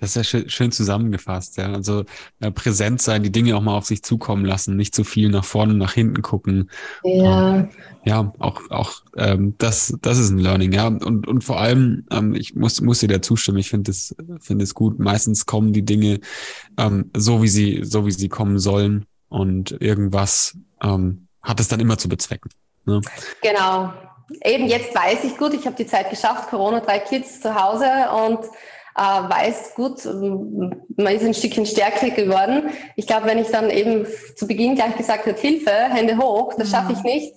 Das 0.00 0.10
ist 0.10 0.14
ja 0.16 0.24
schön, 0.24 0.48
schön 0.48 0.72
zusammengefasst, 0.72 1.58
ja. 1.58 1.72
Also 1.72 2.04
äh, 2.40 2.50
präsent 2.50 3.02
sein, 3.02 3.22
die 3.22 3.30
Dinge 3.30 3.54
auch 3.56 3.60
mal 3.60 3.76
auf 3.76 3.84
sich 3.84 4.02
zukommen 4.02 4.46
lassen, 4.46 4.76
nicht 4.76 4.94
zu 4.94 5.04
viel 5.04 5.28
nach 5.28 5.44
vorne, 5.44 5.74
nach 5.74 5.92
hinten 5.92 6.22
gucken. 6.22 6.70
Ja. 7.04 7.56
Ähm, 7.56 7.68
ja, 8.04 8.32
auch, 8.38 8.62
auch 8.70 9.02
ähm, 9.16 9.54
das, 9.58 9.94
das 10.00 10.18
ist 10.18 10.30
ein 10.30 10.38
Learning, 10.38 10.72
ja. 10.72 10.86
Und, 10.86 11.28
und 11.28 11.44
vor 11.44 11.60
allem, 11.60 12.06
ähm, 12.10 12.34
ich 12.34 12.54
muss, 12.56 12.80
muss 12.80 13.00
dir 13.00 13.08
da 13.08 13.20
zustimmen, 13.20 13.58
ich 13.58 13.68
finde 13.68 13.90
es, 13.90 14.16
finde 14.40 14.64
es 14.64 14.74
gut. 14.74 14.98
Meistens 14.98 15.44
kommen 15.44 15.74
die 15.74 15.84
Dinge 15.84 16.20
ähm, 16.78 17.10
so, 17.14 17.42
wie 17.42 17.48
sie, 17.48 17.82
so 17.84 18.06
wie 18.06 18.12
sie 18.12 18.28
kommen 18.28 18.58
sollen. 18.58 19.04
Und 19.28 19.70
irgendwas 19.80 20.56
ähm, 20.82 21.28
hat 21.42 21.60
es 21.60 21.68
dann 21.68 21.78
immer 21.78 21.98
zu 21.98 22.08
bezwecken. 22.08 22.50
Ne? 22.86 23.02
Genau. 23.42 23.92
Eben 24.44 24.66
jetzt 24.66 24.94
weiß 24.94 25.24
ich 25.24 25.36
gut, 25.36 25.54
ich 25.54 25.66
habe 25.66 25.76
die 25.76 25.86
Zeit 25.86 26.08
geschafft, 26.08 26.50
Corona, 26.50 26.80
drei 26.80 27.00
Kids 27.00 27.40
zu 27.40 27.54
Hause 27.54 27.86
und 28.26 28.38
äh, 29.00 29.30
weiß, 29.30 29.74
gut, 29.74 30.04
man 30.04 31.14
ist 31.14 31.24
ein 31.24 31.32
Stückchen 31.32 31.64
stärker 31.64 32.10
geworden. 32.10 32.64
Ich 32.96 33.06
glaube, 33.06 33.26
wenn 33.26 33.38
ich 33.38 33.48
dann 33.48 33.70
eben 33.70 34.06
zu 34.36 34.46
Beginn 34.46 34.74
gleich 34.74 34.94
gesagt 34.96 35.24
hätte, 35.24 35.40
Hilfe, 35.40 35.70
Hände 35.70 36.18
hoch, 36.18 36.52
das 36.58 36.70
schaffe 36.70 36.92
ich 36.92 36.98
mhm. 36.98 37.04
nicht. 37.04 37.34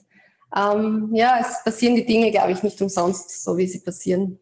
Ähm, 0.56 1.10
ja, 1.13 1.39
es 1.39 1.63
passieren 1.63 1.95
die 1.95 2.06
Dinge, 2.06 2.32
glaube 2.32 2.52
ich, 2.52 2.62
nicht 2.63 2.82
umsonst, 2.82 3.43
so 3.43 3.58
wie 3.58 3.65
sie 3.65 3.80
passieren. 3.80 4.39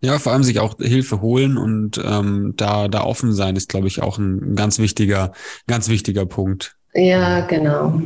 Ja, 0.00 0.18
vor 0.18 0.32
allem 0.32 0.42
sich 0.42 0.58
auch 0.58 0.74
Hilfe 0.78 1.20
holen 1.20 1.56
und 1.56 2.02
ähm, 2.04 2.54
da, 2.56 2.88
da 2.88 3.04
offen 3.04 3.32
sein, 3.32 3.56
ist, 3.56 3.68
glaube 3.68 3.86
ich, 3.86 4.02
auch 4.02 4.18
ein, 4.18 4.52
ein 4.52 4.56
ganz 4.56 4.78
wichtiger, 4.78 5.32
ganz 5.68 5.88
wichtiger 5.88 6.26
Punkt. 6.26 6.76
Ja, 6.94 7.46
genau. 7.46 8.02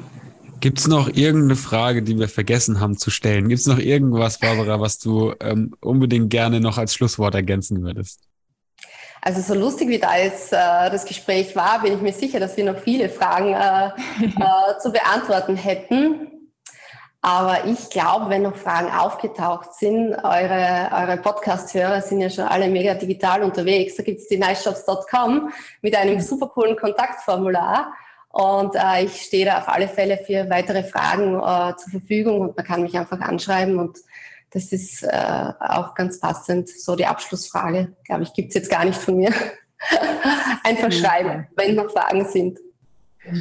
Gibt 0.61 0.79
es 0.79 0.87
noch 0.87 1.09
irgendeine 1.09 1.57
Frage, 1.57 2.03
die 2.03 2.19
wir 2.19 2.29
vergessen 2.29 2.79
haben 2.79 2.99
zu 2.99 3.11
stellen? 3.11 3.49
Gibt 3.49 3.61
es 3.61 3.67
noch 3.67 3.79
irgendwas, 3.79 4.39
Barbara, 4.39 4.81
was 4.81 4.99
du 4.99 5.33
ähm, 5.41 5.75
unbedingt 5.81 6.29
gerne 6.29 6.61
noch 6.61 6.77
als 6.77 6.95
Schlusswort 6.95 7.35
ergänzen 7.35 7.83
würdest? 7.83 8.30
Also 9.23 9.43
so 9.43 9.55
lustig 9.55 9.89
wie 9.89 9.99
da 9.99 10.17
jetzt 10.17 10.53
äh, 10.53 10.57
das 10.91 11.05
Gespräch 11.05 11.55
war, 11.55 11.83
bin 11.83 11.95
ich 11.95 12.01
mir 12.01 12.13
sicher, 12.13 12.41
dass 12.41 12.57
wir 12.57 12.65
noch 12.65 12.79
viele 12.79 13.09
Fragen 13.09 13.53
äh, 13.53 13.89
äh, 14.25 14.79
zu 14.79 14.91
beantworten 14.93 15.57
hätten. 15.57 16.27
Aber 17.23 17.67
ich 17.67 17.91
glaube, 17.91 18.31
wenn 18.31 18.43
noch 18.43 18.57
Fragen 18.57 18.91
aufgetaucht 18.91 19.75
sind, 19.75 20.15
eure, 20.15 20.91
eure 20.91 21.19
Podcast-Hörer 21.19 22.01
sind 22.01 22.21
ja 22.21 22.31
schon 22.31 22.45
alle 22.45 22.69
mega 22.69 22.95
digital 22.95 23.43
unterwegs. 23.43 23.97
Da 23.97 24.03
gibt 24.03 24.21
es 24.21 24.29
die 24.29 24.39
niceshops.com 24.39 25.53
mit 25.83 25.95
einem 25.95 26.21
super 26.21 26.49
coolen 26.49 26.77
Kontaktformular. 26.77 27.93
Und 28.31 28.75
äh, 28.75 29.05
ich 29.05 29.21
stehe 29.21 29.45
da 29.45 29.59
auf 29.59 29.69
alle 29.69 29.89
Fälle 29.89 30.17
für 30.17 30.49
weitere 30.49 30.83
Fragen 30.83 31.35
äh, 31.35 31.77
zur 31.77 31.91
Verfügung 31.91 32.41
und 32.41 32.57
man 32.57 32.65
kann 32.65 32.83
mich 32.83 32.97
einfach 32.97 33.21
anschreiben 33.21 33.79
und 33.79 33.99
das 34.51 34.73
ist 34.73 35.03
äh, 35.03 35.53
auch 35.61 35.95
ganz 35.95 36.21
passend. 36.21 36.69
So 36.69 36.97
die 36.97 37.07
Abschlussfrage, 37.07 37.97
glaube 38.05 38.25
ich, 38.25 38.33
gibt's 38.33 38.55
jetzt 38.55 38.71
gar 38.71 38.85
nicht 38.85 38.99
von 38.99 39.17
mir. 39.17 39.33
einfach 40.65 40.93
schreiben, 40.93 41.47
wenn 41.57 41.75
noch 41.75 41.91
Fragen 41.91 42.27
sind. 42.29 42.59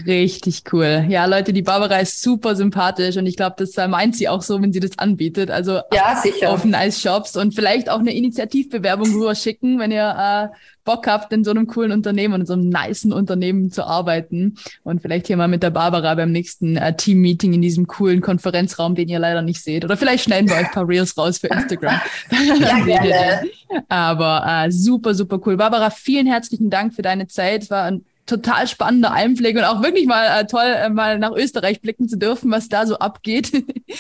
Richtig 0.06 0.64
cool. 0.74 1.06
Ja, 1.08 1.26
Leute, 1.26 1.54
die 1.54 1.62
Barbara 1.62 2.00
ist 2.00 2.22
super 2.22 2.56
sympathisch 2.56 3.16
und 3.16 3.26
ich 3.26 3.38
glaube, 3.38 3.56
das 3.58 3.76
meint 3.90 4.16
sie 4.16 4.28
auch 4.28 4.42
so, 4.42 4.62
wenn 4.62 4.74
sie 4.74 4.82
das 4.82 5.00
anbietet. 5.00 5.50
Also 5.50 5.80
ja, 5.94 6.20
sicher. 6.22 6.52
auf 6.52 6.66
Nice 6.66 7.02
Shops 7.02 7.38
und 7.38 7.56
vielleicht 7.56 7.90
auch 7.90 8.00
eine 8.00 8.14
Initiativbewerbung 8.14 9.14
rüber 9.14 9.36
schicken, 9.36 9.80
wenn 9.80 9.92
ihr 9.92 10.52
äh, 10.52 10.56
Bock 10.84 11.08
habt, 11.08 11.32
in 11.32 11.44
so 11.46 11.52
einem 11.52 11.68
coolen 11.68 11.94
Unternehmen, 11.94 12.42
in 12.42 12.46
so 12.46 12.54
einem 12.54 12.68
niceen 12.70 13.14
Unternehmen 13.14 13.72
zu 13.72 13.86
arbeiten 13.86 14.58
und 14.84 15.02
vielleicht 15.02 15.28
hier 15.28 15.38
mal 15.38 15.48
mit 15.48 15.64
der 15.64 15.70
Barbara 15.70 16.14
beim 16.16 16.32
nächsten 16.32 16.76
äh, 16.76 16.96
Team-Meeting 16.96 17.54
in 17.54 17.62
diesem 17.62 17.88
coolen 17.88 18.20
Konferenzraum, 18.20 18.96
den 18.96 19.08
ihr 19.08 19.20
leider 19.20 19.42
nicht 19.42 19.64
seht. 19.64 19.86
Oder 19.86 19.96
vielleicht 19.96 20.26
schneiden 20.26 20.50
wir 20.50 20.58
euch 20.58 20.66
ein 20.66 20.72
paar 20.72 20.88
Reels 20.88 21.18
raus 21.18 21.38
für 21.38 21.48
Instagram. 21.48 22.02
ja, 22.32 22.86
gerne. 22.86 23.50
Aber 23.88 24.44
äh, 24.46 24.72
super, 24.72 25.14
super 25.14 25.40
cool. 25.46 25.56
Barbara, 25.56 25.90
vielen 25.90 26.28
herzlichen 26.28 26.70
Dank 26.70 26.94
für 26.94 27.02
deine 27.02 27.28
Zeit. 27.28 27.70
War 27.70 27.84
ein 27.84 28.04
total 28.30 28.68
spannender 28.68 29.12
Einblick 29.12 29.58
und 29.58 29.64
auch 29.64 29.82
wirklich 29.82 30.06
mal 30.06 30.40
äh, 30.40 30.46
toll, 30.46 30.66
äh, 30.66 30.90
mal 30.90 31.20
nach 31.20 31.32
Österreich 31.32 31.82
blicken 31.82 32.08
zu 32.08 32.18
dürfen, 32.18 32.52
was 32.52 32.70
da 32.70 32.86
so 32.86 32.98
abgeht. 33.00 33.52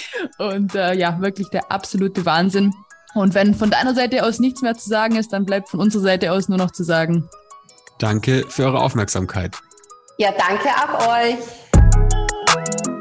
und 0.38 0.76
äh, 0.76 0.94
ja, 0.94 1.20
wirklich 1.20 1.50
der 1.50 1.72
absolute 1.72 2.26
Wahnsinn. 2.26 2.74
Und 3.16 3.34
wenn 3.34 3.56
von 3.56 3.72
deiner 3.72 3.96
Seite 3.96 4.24
aus 4.24 4.40
nichts 4.40 4.62
mehr 4.62 4.76
zu 4.76 4.88
sagen 4.88 5.16
ist, 5.16 5.34
dann 5.34 5.46
bleibt 5.46 5.70
von 5.70 5.80
unserer 5.80 6.04
Seite 6.04 6.32
aus 6.32 6.48
nur 6.48 6.58
noch 6.58 6.72
zu 6.72 6.84
sagen. 6.84 7.28
Danke 7.98 8.46
für 8.48 8.66
eure 8.66 8.82
Aufmerksamkeit. 8.82 9.58
Ja, 10.18 10.30
danke 10.32 10.70
auch 10.70 11.08
euch. 11.08 12.99